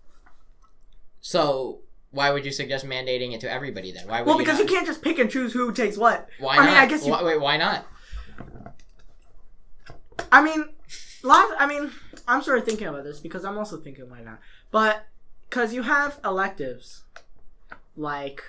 so 1.20 1.80
why 2.10 2.30
would 2.30 2.44
you 2.46 2.52
suggest 2.52 2.86
mandating 2.86 3.32
it 3.34 3.40
to 3.40 3.50
everybody 3.50 3.90
then? 3.90 4.06
Why 4.06 4.20
would 4.20 4.26
Well, 4.28 4.36
you 4.36 4.44
because 4.44 4.60
not? 4.60 4.68
you 4.70 4.74
can't 4.76 4.86
just 4.86 5.02
pick 5.02 5.18
and 5.18 5.28
choose 5.28 5.52
who 5.52 5.72
takes 5.72 5.96
what. 5.96 6.28
Why 6.38 6.54
I 6.54 6.56
not? 6.58 6.66
mean, 6.66 6.74
I 6.76 6.86
guess 6.86 7.04
you- 7.04 7.10
Why, 7.12 7.22
wait, 7.24 7.40
why 7.40 7.56
not? 7.56 7.86
I 10.30 10.42
mean, 10.42 10.68
lot. 11.22 11.48
I 11.58 11.66
mean, 11.66 11.90
I'm 12.26 12.42
sort 12.42 12.58
of 12.58 12.64
thinking 12.64 12.86
about 12.86 13.04
this 13.04 13.20
because 13.20 13.44
I'm 13.44 13.58
also 13.58 13.78
thinking 13.78 14.08
why 14.08 14.22
not. 14.22 14.40
But 14.70 15.06
because 15.48 15.74
you 15.74 15.82
have 15.82 16.20
electives, 16.24 17.02
like, 17.96 18.42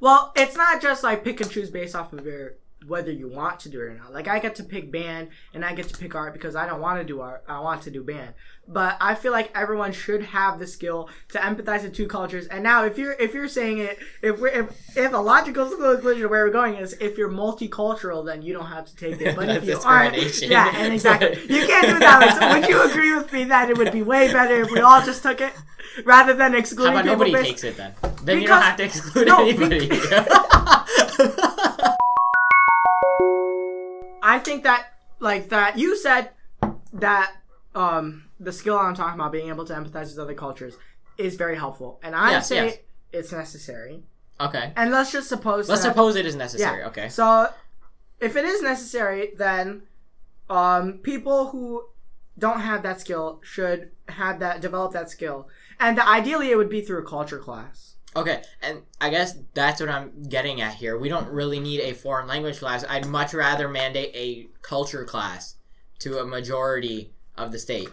well, 0.00 0.32
it's 0.36 0.56
not 0.56 0.82
just 0.82 1.02
like 1.02 1.24
pick 1.24 1.40
and 1.40 1.50
choose 1.50 1.70
based 1.70 1.94
off 1.94 2.12
of 2.12 2.24
your 2.24 2.54
whether 2.86 3.10
you 3.10 3.28
want 3.28 3.60
to 3.60 3.68
do 3.68 3.80
it 3.80 3.84
or 3.84 3.94
not. 3.94 4.12
Like 4.12 4.28
I 4.28 4.38
get 4.38 4.54
to 4.56 4.64
pick 4.64 4.90
band 4.90 5.28
and 5.52 5.64
I 5.64 5.74
get 5.74 5.88
to 5.88 5.96
pick 5.96 6.14
art 6.14 6.32
because 6.32 6.56
I 6.56 6.66
don't 6.66 6.80
want 6.80 6.98
to 7.00 7.04
do 7.04 7.20
art. 7.20 7.44
I 7.48 7.60
want 7.60 7.82
to 7.82 7.90
do 7.90 8.02
band. 8.02 8.34
But 8.66 8.96
I 9.00 9.14
feel 9.14 9.32
like 9.32 9.50
everyone 9.54 9.92
should 9.92 10.22
have 10.22 10.58
the 10.58 10.66
skill 10.66 11.10
to 11.32 11.38
empathize 11.38 11.82
with 11.82 11.94
two 11.94 12.06
cultures. 12.06 12.46
And 12.46 12.62
now, 12.62 12.84
if 12.84 12.96
you're 12.96 13.12
if 13.12 13.34
you're 13.34 13.48
saying 13.48 13.78
it, 13.78 13.98
if 14.22 14.40
we're 14.40 14.48
if, 14.48 14.96
if 14.96 15.12
a 15.12 15.18
logical 15.18 15.68
conclusion 15.68 16.24
of 16.24 16.30
where 16.30 16.46
we're 16.46 16.50
going 16.50 16.76
is 16.76 16.94
if 16.94 17.18
you're 17.18 17.30
multicultural, 17.30 18.24
then 18.24 18.40
you 18.40 18.54
don't 18.54 18.66
have 18.66 18.86
to 18.86 18.96
take 18.96 19.20
it. 19.20 19.36
But 19.36 19.48
if 19.50 19.66
you 19.66 19.78
aren't, 19.84 20.16
yeah, 20.42 20.72
and 20.76 20.94
exactly, 20.94 21.38
you 21.42 21.66
can't 21.66 21.88
do 21.88 21.98
that. 21.98 22.20
Like, 22.20 22.40
so 22.40 22.58
would 22.58 22.68
you 22.68 22.90
agree 22.90 23.14
with 23.14 23.32
me 23.32 23.44
that 23.44 23.68
it 23.68 23.76
would 23.76 23.92
be 23.92 24.02
way 24.02 24.32
better 24.32 24.62
if 24.62 24.70
we 24.70 24.80
all 24.80 25.02
just 25.04 25.22
took 25.22 25.42
it 25.42 25.52
rather 26.06 26.32
than 26.32 26.52
How 26.52 26.58
excluding 26.58 26.92
about 26.94 27.04
people 27.04 27.26
nobody 27.26 27.32
based- 27.32 27.62
takes 27.62 27.64
it 27.64 27.76
then? 27.76 27.92
Then 28.22 28.40
you 28.40 28.48
don't 28.48 28.62
have 28.62 28.76
to 28.78 28.84
exclude 28.84 29.28
no, 29.28 29.42
anybody. 29.42 29.90
I 34.24 34.38
think 34.40 34.64
that 34.64 34.86
like 35.20 35.50
that 35.50 35.78
you 35.78 35.96
said 35.96 36.30
that 36.94 37.32
um 37.74 38.24
the 38.40 38.52
skill 38.52 38.76
I'm 38.76 38.94
talking 38.94 39.18
about 39.20 39.30
being 39.32 39.48
able 39.48 39.64
to 39.66 39.74
empathize 39.74 40.08
with 40.10 40.18
other 40.18 40.34
cultures 40.34 40.74
is 41.18 41.36
very 41.36 41.56
helpful 41.56 42.00
and 42.02 42.16
I 42.16 42.30
Yes, 42.32 42.48
say 42.48 42.56
yes. 42.66 42.78
it's 43.12 43.30
necessary 43.32 44.02
Okay. 44.40 44.72
And 44.74 44.90
let's 44.90 45.12
just 45.12 45.28
suppose. 45.28 45.68
Let's 45.68 45.82
that- 45.84 45.90
suppose 45.92 46.16
it 46.16 46.26
is 46.26 46.34
necessary. 46.34 46.80
Yeah. 46.80 46.88
Okay. 46.88 47.08
So, 47.08 47.50
if 48.18 48.34
it 48.34 48.44
is 48.44 48.62
necessary, 48.62 49.30
then 49.38 49.82
um, 50.50 50.94
people 51.04 51.50
who 51.50 51.84
don't 52.36 52.58
have 52.60 52.82
that 52.82 53.00
skill 53.00 53.40
should 53.44 53.92
have 54.08 54.40
that 54.40 54.60
develop 54.60 54.92
that 54.92 55.08
skill, 55.08 55.46
and 55.78 56.00
ideally 56.00 56.50
it 56.50 56.56
would 56.56 56.68
be 56.68 56.80
through 56.80 56.98
a 56.98 57.06
culture 57.06 57.38
class. 57.38 57.93
Okay, 58.16 58.42
and 58.62 58.82
I 59.00 59.10
guess 59.10 59.36
that's 59.54 59.80
what 59.80 59.88
I'm 59.88 60.28
getting 60.28 60.60
at 60.60 60.74
here. 60.74 60.96
We 60.96 61.08
don't 61.08 61.28
really 61.28 61.58
need 61.58 61.80
a 61.80 61.92
foreign 61.94 62.26
language 62.28 62.60
class. 62.60 62.84
I'd 62.88 63.06
much 63.06 63.34
rather 63.34 63.68
mandate 63.68 64.12
a 64.14 64.48
culture 64.62 65.04
class 65.04 65.56
to 66.00 66.18
a 66.18 66.24
majority 66.24 67.12
of 67.36 67.50
the 67.50 67.58
state. 67.58 67.88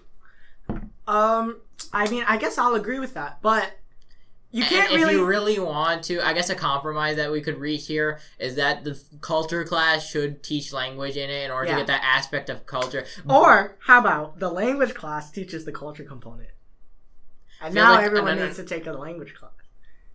Um, 1.08 1.58
I 1.92 2.08
mean, 2.10 2.24
I 2.28 2.38
guess 2.38 2.58
I'll 2.58 2.76
agree 2.76 3.00
with 3.00 3.16
that, 3.16 3.40
but 3.42 3.72
you 4.52 4.64
can't 4.64 4.92
and 4.92 5.02
really. 5.02 5.14
if 5.14 5.20
you 5.20 5.26
really 5.26 5.60
want 5.60 6.04
to, 6.04 6.20
I 6.26 6.34
guess 6.34 6.50
a 6.50 6.56
compromise 6.56 7.16
that 7.16 7.32
we 7.32 7.42
could 7.42 7.58
reach 7.58 7.88
here 7.88 8.20
is 8.38 8.56
that 8.56 8.84
the 8.84 9.02
culture 9.22 9.64
class 9.64 10.08
should 10.08 10.44
teach 10.44 10.72
language 10.72 11.18
in 11.18 11.30
it 11.30 11.46
in 11.46 11.52
order 11.52 11.70
Yeah. 11.70 11.76
to 11.76 11.80
get 11.82 11.88
that 11.88 12.04
aspect 12.04 12.50
of 12.50 12.66
culture. 12.66 13.06
or 13.28 13.78
how 13.80 14.00
about 14.00 14.40
the 14.40 14.50
language 14.50 14.94
class 14.94 15.32
teaches 15.32 15.66
the 15.66 15.72
culture 15.72 16.04
component, 16.04 16.50
and 17.60 17.74
now 17.74 17.94
like 17.94 18.06
everyone 18.06 18.38
needs 18.40 18.58
to 18.58 18.64
take 18.64 18.86
a 18.86 18.92
language 18.94 19.34
class. 19.34 19.52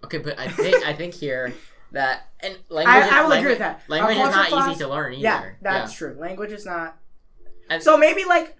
Okay, 0.05 0.19
but 0.19 0.39
I 0.39 0.49
think 0.49 0.85
I 0.85 0.93
think 0.93 1.15
here 1.15 1.53
that 1.93 2.29
and 2.41 2.57
language. 2.69 2.95
I 2.95 3.23
will 3.23 3.31
language, 3.31 3.39
agree 3.39 3.51
with 3.53 3.59
that. 3.59 3.83
Language 3.89 4.17
is 4.17 4.31
not 4.53 4.69
easy 4.71 4.79
to 4.81 4.89
learn 4.89 5.13
either. 5.15 5.23
Yeah, 5.23 5.51
that's 5.61 5.93
true. 5.95 6.17
Language 6.19 6.53
is 6.53 6.67
not. 6.67 6.97
And- 7.69 7.83
so 7.83 7.97
maybe 7.97 8.25
like 8.25 8.57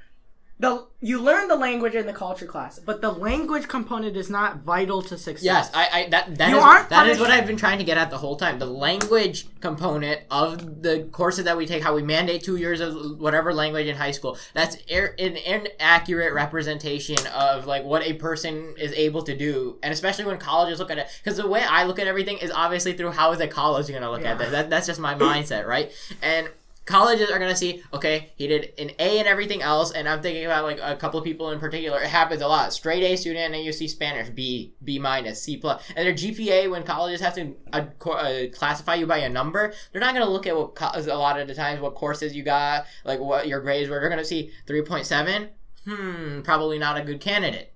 the 0.59 0.87
you 1.03 1.21
learn 1.21 1.49
the 1.49 1.55
language 1.57 1.95
in 1.95 2.07
the 2.07 2.13
culture 2.15 2.47
class, 2.47 2.79
but 2.79 3.03
the 3.03 3.13
language 3.13 3.69
component 3.69 4.17
is 4.17 4.31
not 4.31 4.61
vital 4.61 5.03
to 5.03 5.19
success. 5.19 5.45
Yes, 5.45 5.71
I, 5.75 5.89
I 5.93 6.09
that 6.09 6.39
that 6.39 6.49
You 6.51 6.57
is- 6.57 6.63
aren't 6.63 6.89
that 6.89 7.07
is 7.09 7.21
what 7.21 7.31
I've 7.31 7.47
been 7.47 7.59
trying 7.59 7.77
to 7.79 7.85
get 7.85 7.99
at 7.99 8.09
the 8.11 8.17
whole 8.17 8.37
time. 8.37 8.59
The 8.59 8.65
language 8.67 9.47
component 9.61 10.23
of 10.31 10.83
the 10.83 11.09
courses 11.13 11.45
that 11.45 11.59
we 11.59 11.67
take, 11.67 11.83
how 11.83 11.95
we 11.95 12.03
mandate 12.03 12.43
two 12.43 12.57
years 12.57 12.81
of 12.81 13.19
whatever 13.21 13.53
language 13.53 13.87
in 13.87 13.97
high 13.97 14.13
school. 14.13 14.39
That's 14.55 14.77
ir- 14.89 15.15
an 15.19 15.37
inaccurate 15.37 16.33
representation 16.33 17.19
of 17.35 17.67
like 17.67 17.85
what 17.85 18.03
a 18.03 18.15
person 18.15 18.75
is 18.79 18.93
able 18.93 19.23
to 19.25 19.37
do, 19.37 19.79
and 19.83 19.93
especially 19.93 20.25
when 20.25 20.39
colleges 20.39 20.79
look 20.79 20.91
at 20.91 20.97
it. 20.97 21.07
Because 21.23 21.37
the 21.37 21.47
way 21.47 21.63
I 21.69 21.85
look 21.85 21.99
at 21.99 22.07
everything 22.07 22.39
is 22.39 22.51
obviously 22.51 22.95
through 22.95 23.11
how 23.13 23.33
is 23.33 23.41
a 23.41 23.47
college 23.49 23.89
going 23.89 24.01
to 24.01 24.11
look 24.11 24.25
at 24.25 24.39
this. 24.39 24.51
That, 24.53 24.71
that's 24.71 24.87
just 24.87 25.01
my 25.01 25.15
mindset, 25.15 25.67
right? 25.67 25.93
And 26.23 26.49
colleges 26.87 27.31
are 27.31 27.39
gonna 27.39 27.57
see 27.57 27.83
okay 27.93 28.33
he 28.37 28.47
did 28.47 28.73
an 28.79 28.91
a 28.99 29.19
and 29.19 29.27
everything 29.29 29.61
else 29.61 29.91
and 29.91 30.09
i'm 30.09 30.23
thinking 30.23 30.47
about 30.47 30.65
like 30.65 30.79
a 30.81 30.97
couple 30.97 31.19
of 31.19 31.25
people 31.25 31.51
in 31.51 31.59
particular. 31.59 32.01
It 32.01 32.09
happens 32.09 32.41
a 32.41 32.49
lot. 32.49 32.73
Straight 32.73 33.03
a 33.03 33.17
student 33.17 33.55
and 33.55 33.65
you 33.65 33.73
see 33.73 33.89
spanish 33.89 34.31
b 34.31 34.73
b 34.83 34.99
minus 34.99 35.43
c 35.43 35.57
plus. 35.57 35.83
And 35.95 36.07
their 36.07 36.15
gpa 36.15 36.71
when 36.71 36.85
colleges 36.85 37.21
have 37.21 37.35
to 37.35 37.55
uh, 37.73 38.47
classify 38.53 38.95
you 38.95 39.07
by 39.07 39.19
a 39.19 39.29
number 39.29 39.75
they're 39.93 40.01
not 40.01 40.15
gonna 40.15 40.31
look 40.31 40.47
at 40.47 40.57
what 40.57 40.75
co- 40.75 40.93
a 40.95 41.19
lot 41.19 41.39
of 41.41 41.49
the 41.49 41.55
times 41.55 41.81
what 41.81 41.95
courses 41.95 42.35
you 42.35 42.43
got 42.43 42.87
like 43.05 43.21
what 43.21 43.49
your 43.49 43.61
grades 43.61 43.91
were. 43.91 44.01
They're 44.01 44.09
gonna 44.09 44.25
see 44.25 44.53
3.7 44.67 45.49
hmm 45.87 46.41
probably 46.43 46.79
not 46.79 46.97
a 46.97 47.03
good 47.03 47.21
candidate 47.21 47.73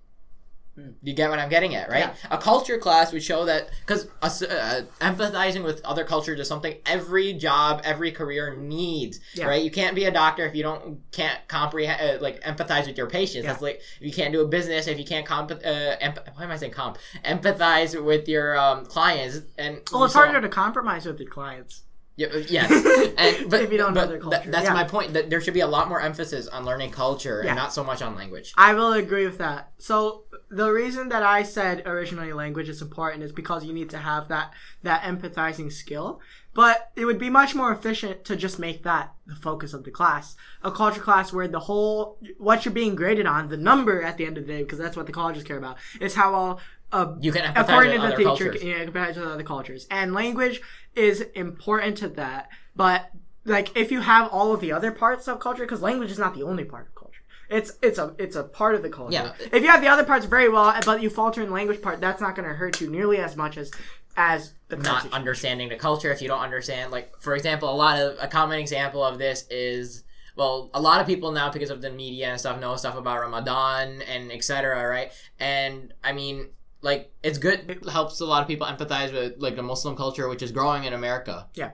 you 1.02 1.12
get 1.14 1.30
what 1.30 1.38
I'm 1.38 1.48
getting 1.48 1.74
at, 1.74 1.88
right? 1.88 2.00
Yeah. 2.04 2.14
A 2.30 2.38
culture 2.38 2.78
class 2.78 3.12
would 3.12 3.22
show 3.22 3.44
that 3.46 3.70
because 3.86 4.06
uh, 4.22 4.82
empathizing 5.00 5.64
with 5.64 5.84
other 5.84 6.04
cultures 6.04 6.38
is 6.40 6.48
something 6.48 6.76
every 6.86 7.32
job, 7.32 7.80
every 7.84 8.12
career 8.12 8.56
needs, 8.56 9.20
Yeah. 9.34 9.46
right? 9.46 9.62
You 9.62 9.70
can't 9.70 9.94
be 9.94 10.04
a 10.04 10.10
doctor 10.10 10.44
if 10.46 10.54
you 10.54 10.62
don't 10.62 11.00
can't 11.12 11.38
comprehend, 11.48 12.00
uh, 12.18 12.22
like 12.22 12.42
empathize 12.42 12.86
with 12.86 12.96
your 12.98 13.08
patients. 13.08 13.44
Yeah. 13.44 13.50
That's 13.52 13.62
like 13.62 13.80
you 14.00 14.12
can't 14.12 14.32
do 14.32 14.40
a 14.42 14.46
business 14.48 14.86
if 14.86 14.98
you 14.98 15.04
can't 15.04 15.26
comp. 15.26 15.50
Uh, 15.50 15.56
emp- 16.00 16.20
why 16.34 16.44
am 16.44 16.50
I 16.50 16.56
saying 16.56 16.72
comp? 16.72 16.98
Empathize 17.24 18.00
with 18.02 18.28
your 18.28 18.58
um, 18.58 18.84
clients, 18.86 19.40
and 19.58 19.80
Well, 19.92 20.04
it's 20.04 20.14
so- 20.14 20.20
harder 20.20 20.40
to 20.40 20.48
compromise 20.48 21.06
with 21.06 21.18
your 21.20 21.30
clients. 21.30 21.82
Yeah, 22.20 22.28
uh, 22.36 22.42
yes, 22.58 22.70
and, 23.22 23.50
but 23.50 23.58
If 23.64 23.72
you 23.72 23.78
don't 23.82 23.94
know 23.94 24.06
their 24.06 24.18
th- 24.20 24.22
culture, 24.22 24.50
that's 24.54 24.66
yeah. 24.68 24.74
my 24.80 24.84
point. 24.94 25.08
That 25.14 25.30
there 25.30 25.40
should 25.40 25.54
be 25.60 25.64
a 25.68 25.72
lot 25.76 25.88
more 25.88 26.00
emphasis 26.10 26.44
on 26.54 26.60
learning 26.70 26.90
culture 27.04 27.38
Yeah. 27.42 27.50
and 27.50 27.56
not 27.62 27.72
so 27.72 27.82
much 27.90 28.00
on 28.06 28.14
language. 28.22 28.52
I 28.56 28.70
will 28.74 28.92
agree 29.04 29.24
with 29.30 29.38
that. 29.38 29.60
So 29.78 30.24
the 30.50 30.70
reason 30.82 31.08
that 31.12 31.22
I 31.22 31.40
said 31.44 31.86
originally 31.86 32.32
language 32.44 32.68
is 32.74 32.80
important 32.82 33.22
is 33.22 33.32
because 33.32 33.64
you 33.64 33.72
need 33.72 33.90
to 33.90 33.98
have 34.10 34.28
that 34.28 34.52
that 34.88 35.00
empathizing 35.10 35.70
skill. 35.72 36.20
But 36.52 36.90
it 36.96 37.04
would 37.04 37.18
be 37.26 37.30
much 37.30 37.54
more 37.54 37.70
efficient 37.78 38.24
to 38.28 38.34
just 38.44 38.58
make 38.58 38.82
that 38.82 39.06
the 39.24 39.36
focus 39.36 39.72
of 39.72 39.84
the 39.84 39.92
class. 39.92 40.34
A 40.64 40.70
culture 40.82 41.00
class 41.08 41.32
where 41.32 41.46
the 41.48 41.60
whole 41.68 42.18
what 42.38 42.64
you're 42.64 42.74
being 42.82 42.96
graded 42.96 43.26
on, 43.34 43.48
the 43.48 43.56
number 43.56 44.02
at 44.02 44.16
the 44.18 44.26
end 44.26 44.36
of 44.36 44.46
the 44.46 44.52
day, 44.54 44.62
because 44.64 44.78
that's 44.82 44.96
what 44.96 45.06
the 45.06 45.12
colleges 45.20 45.44
care 45.44 45.58
about, 45.58 45.76
is 46.00 46.14
how 46.20 46.32
well 46.32 46.60
uh, 46.92 47.14
You 47.20 47.30
can 47.30 47.44
empathize 47.44 47.62
according 47.68 47.92
with 47.92 48.00
to 48.02 48.06
the 48.08 48.14
other 48.14 48.16
teacher 48.36 48.50
cultures. 48.50 48.64
yeah, 48.64 48.84
compared 48.84 49.14
to 49.14 49.22
other 49.34 49.44
cultures. 49.44 49.86
And 49.92 50.12
language 50.12 50.60
is 50.94 51.20
important 51.34 51.98
to 51.98 52.08
that. 52.08 52.48
But 52.76 53.10
like 53.44 53.76
if 53.76 53.90
you 53.90 54.00
have 54.00 54.28
all 54.30 54.52
of 54.52 54.60
the 54.60 54.72
other 54.72 54.92
parts 54.92 55.28
of 55.28 55.40
culture, 55.40 55.64
because 55.64 55.82
language 55.82 56.10
is 56.10 56.18
not 56.18 56.34
the 56.34 56.42
only 56.42 56.64
part 56.64 56.88
of 56.88 56.94
culture. 56.94 57.22
It's 57.48 57.72
it's 57.82 57.98
a 57.98 58.14
it's 58.18 58.36
a 58.36 58.44
part 58.44 58.76
of 58.76 58.82
the 58.82 58.90
culture. 58.90 59.12
Yeah. 59.12 59.32
If 59.52 59.62
you 59.62 59.68
have 59.68 59.80
the 59.80 59.88
other 59.88 60.04
parts 60.04 60.24
very 60.24 60.48
well, 60.48 60.72
but 60.84 61.02
you 61.02 61.10
falter 61.10 61.42
in 61.42 61.48
the 61.48 61.54
language 61.54 61.82
part, 61.82 62.00
that's 62.00 62.20
not 62.20 62.36
going 62.36 62.48
to 62.48 62.54
hurt 62.54 62.80
you 62.80 62.88
nearly 62.88 63.18
as 63.18 63.36
much 63.36 63.56
as 63.56 63.72
as 64.16 64.54
the 64.68 64.76
not 64.76 65.12
understanding 65.12 65.68
the 65.68 65.76
culture 65.76 66.10
if 66.12 66.20
you 66.20 66.28
don't 66.28 66.40
understand 66.40 66.90
like 66.90 67.12
for 67.20 67.34
example 67.34 67.72
a 67.72 67.74
lot 67.74 67.98
of 67.98 68.16
a 68.20 68.26
common 68.26 68.58
example 68.58 69.02
of 69.02 69.18
this 69.18 69.46
is 69.50 70.04
well 70.36 70.70
a 70.74 70.80
lot 70.80 71.00
of 71.00 71.06
people 71.06 71.32
now 71.32 71.50
because 71.50 71.70
of 71.70 71.80
the 71.80 71.90
media 71.90 72.28
and 72.28 72.40
stuff 72.40 72.60
know 72.60 72.76
stuff 72.76 72.96
about 72.96 73.20
ramadan 73.20 74.02
and 74.02 74.32
etc 74.32 74.86
right 74.86 75.12
and 75.38 75.94
i 76.02 76.12
mean 76.12 76.48
like 76.82 77.12
it's 77.22 77.38
good 77.38 77.68
it 77.68 77.88
helps 77.88 78.20
a 78.20 78.24
lot 78.24 78.40
of 78.42 78.48
people 78.48 78.66
empathize 78.66 79.12
with 79.12 79.34
like 79.38 79.54
the 79.56 79.62
muslim 79.62 79.94
culture 79.96 80.28
which 80.28 80.42
is 80.42 80.50
growing 80.52 80.84
in 80.84 80.92
america 80.92 81.46
Yeah. 81.54 81.72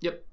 yep 0.00 0.24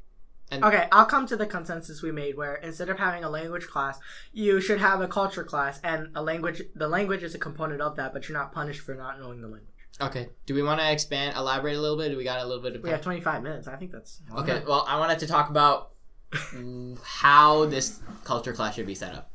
and 0.54 0.66
Okay, 0.66 0.90
I'll 0.92 1.06
come 1.06 1.26
to 1.28 1.38
the 1.38 1.46
consensus 1.46 2.02
we 2.02 2.12
made 2.12 2.36
where 2.36 2.56
instead 2.56 2.90
of 2.90 3.00
having 3.00 3.24
a 3.24 3.30
language 3.30 3.68
class, 3.68 3.98
you 4.34 4.60
should 4.60 4.80
have 4.82 5.00
a 5.00 5.08
culture 5.08 5.46
class 5.46 5.80
and 5.82 6.10
a 6.14 6.22
language 6.22 6.62
the 6.76 6.90
language 6.90 7.24
is 7.24 7.34
a 7.34 7.40
component 7.40 7.82
of 7.82 7.96
that, 7.96 8.12
but 8.12 8.28
you're 8.28 8.38
not 8.38 8.52
punished 8.52 8.82
for 8.82 8.94
not 8.94 9.18
knowing 9.18 9.40
the 9.40 9.48
language. 9.48 9.72
okay 10.02 10.28
do 10.46 10.54
we 10.54 10.62
want 10.62 10.82
to 10.82 10.92
expand 10.92 11.38
elaborate 11.38 11.78
a 11.78 11.80
little 11.80 11.96
bit 11.98 12.10
do 12.10 12.18
we 12.18 12.26
got 12.26 12.40
a 12.42 12.46
little 12.46 12.62
bit 12.62 12.76
of 12.76 12.84
We 12.84 12.90
have 12.90 13.02
25 13.02 13.44
minutes. 13.44 13.68
I 13.70 13.78
think 13.78 13.92
that's 13.92 14.20
okay 14.40 14.62
well 14.68 14.84
i 14.90 15.00
wanted 15.00 15.20
to 15.20 15.28
talk 15.28 15.50
about 15.50 15.92
how 17.04 17.66
this 17.68 18.02
culture 18.26 18.52
class 18.54 18.76
should 18.76 18.88
be 18.88 18.96
set 18.96 19.14
up 19.16 19.32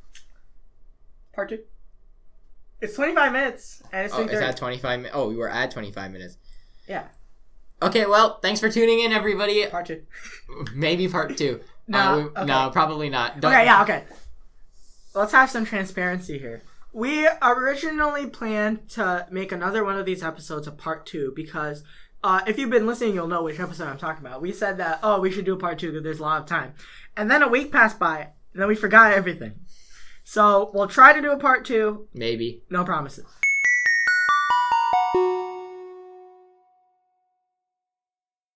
Part 1.34 1.48
2. 1.50 1.58
It's 2.80 2.94
25 2.94 3.32
minutes 3.32 3.82
and 3.92 4.06
it's 4.06 4.14
oh 4.14 4.22
is 4.22 4.38
that 4.38 4.56
25 4.56 4.98
minutes 5.00 5.14
oh 5.16 5.28
we 5.28 5.36
were 5.36 5.48
at 5.48 5.70
25 5.70 6.10
minutes 6.12 6.36
Yeah, 6.88 7.04
Okay, 7.82 8.06
well, 8.06 8.38
thanks 8.40 8.58
for 8.60 8.70
tuning 8.70 9.00
in, 9.00 9.12
everybody. 9.12 9.66
part 9.66 9.86
2. 9.86 10.02
Maybe 10.74 11.08
part 11.08 11.36
two. 11.36 11.60
No, 11.88 11.98
Uh, 11.98 12.16
we- 12.16 12.22
okay. 12.24 12.44
no, 12.46 12.70
probably 12.70 13.08
not. 13.10 13.40
Don't- 13.40 13.52
Okay, 13.52 13.64
yeah, 13.64 13.82
okay. 13.82 14.04
Let's 15.14 15.32
have 15.32 15.50
some 15.50 15.64
transparency 15.64 16.36
here. 16.38 16.62
We 16.92 17.28
originally 17.42 18.26
planned 18.26 18.88
to 18.90 19.26
make 19.30 19.52
another 19.52 19.84
one 19.84 19.96
of 19.98 20.04
these 20.06 20.22
episodes 20.22 20.66
a 20.66 20.72
part 20.72 21.06
two 21.06 21.32
because 21.36 21.84
uh, 22.24 22.40
if 22.46 22.58
you've 22.58 22.70
been 22.70 22.86
listening, 22.86 23.14
you'll 23.14 23.28
know 23.28 23.42
which 23.44 23.60
episode 23.60 23.86
I'm 23.88 23.98
talking 23.98 24.26
about. 24.26 24.42
We 24.42 24.50
said 24.52 24.78
that, 24.78 24.98
oh, 25.02 25.20
we 25.20 25.30
should 25.30 25.44
do 25.44 25.54
a 25.54 25.58
part 25.58 25.78
two 25.78 25.88
because 25.92 26.02
there's 26.02 26.18
a 26.18 26.22
lot 26.22 26.40
of 26.40 26.46
time. 26.48 26.74
And 27.16 27.30
then 27.30 27.42
a 27.42 27.48
week 27.48 27.70
passed 27.70 27.98
by, 28.00 28.30
and 28.52 28.60
then 28.60 28.66
we 28.68 28.74
forgot 28.74 29.12
everything. 29.12 29.60
So 30.28 30.72
we'll 30.74 30.88
try 30.88 31.12
to 31.12 31.22
do 31.22 31.30
a 31.30 31.38
part 31.38 31.64
two, 31.64 32.08
Maybe. 32.12 32.60
no 32.68 32.82
promises. 32.82 33.24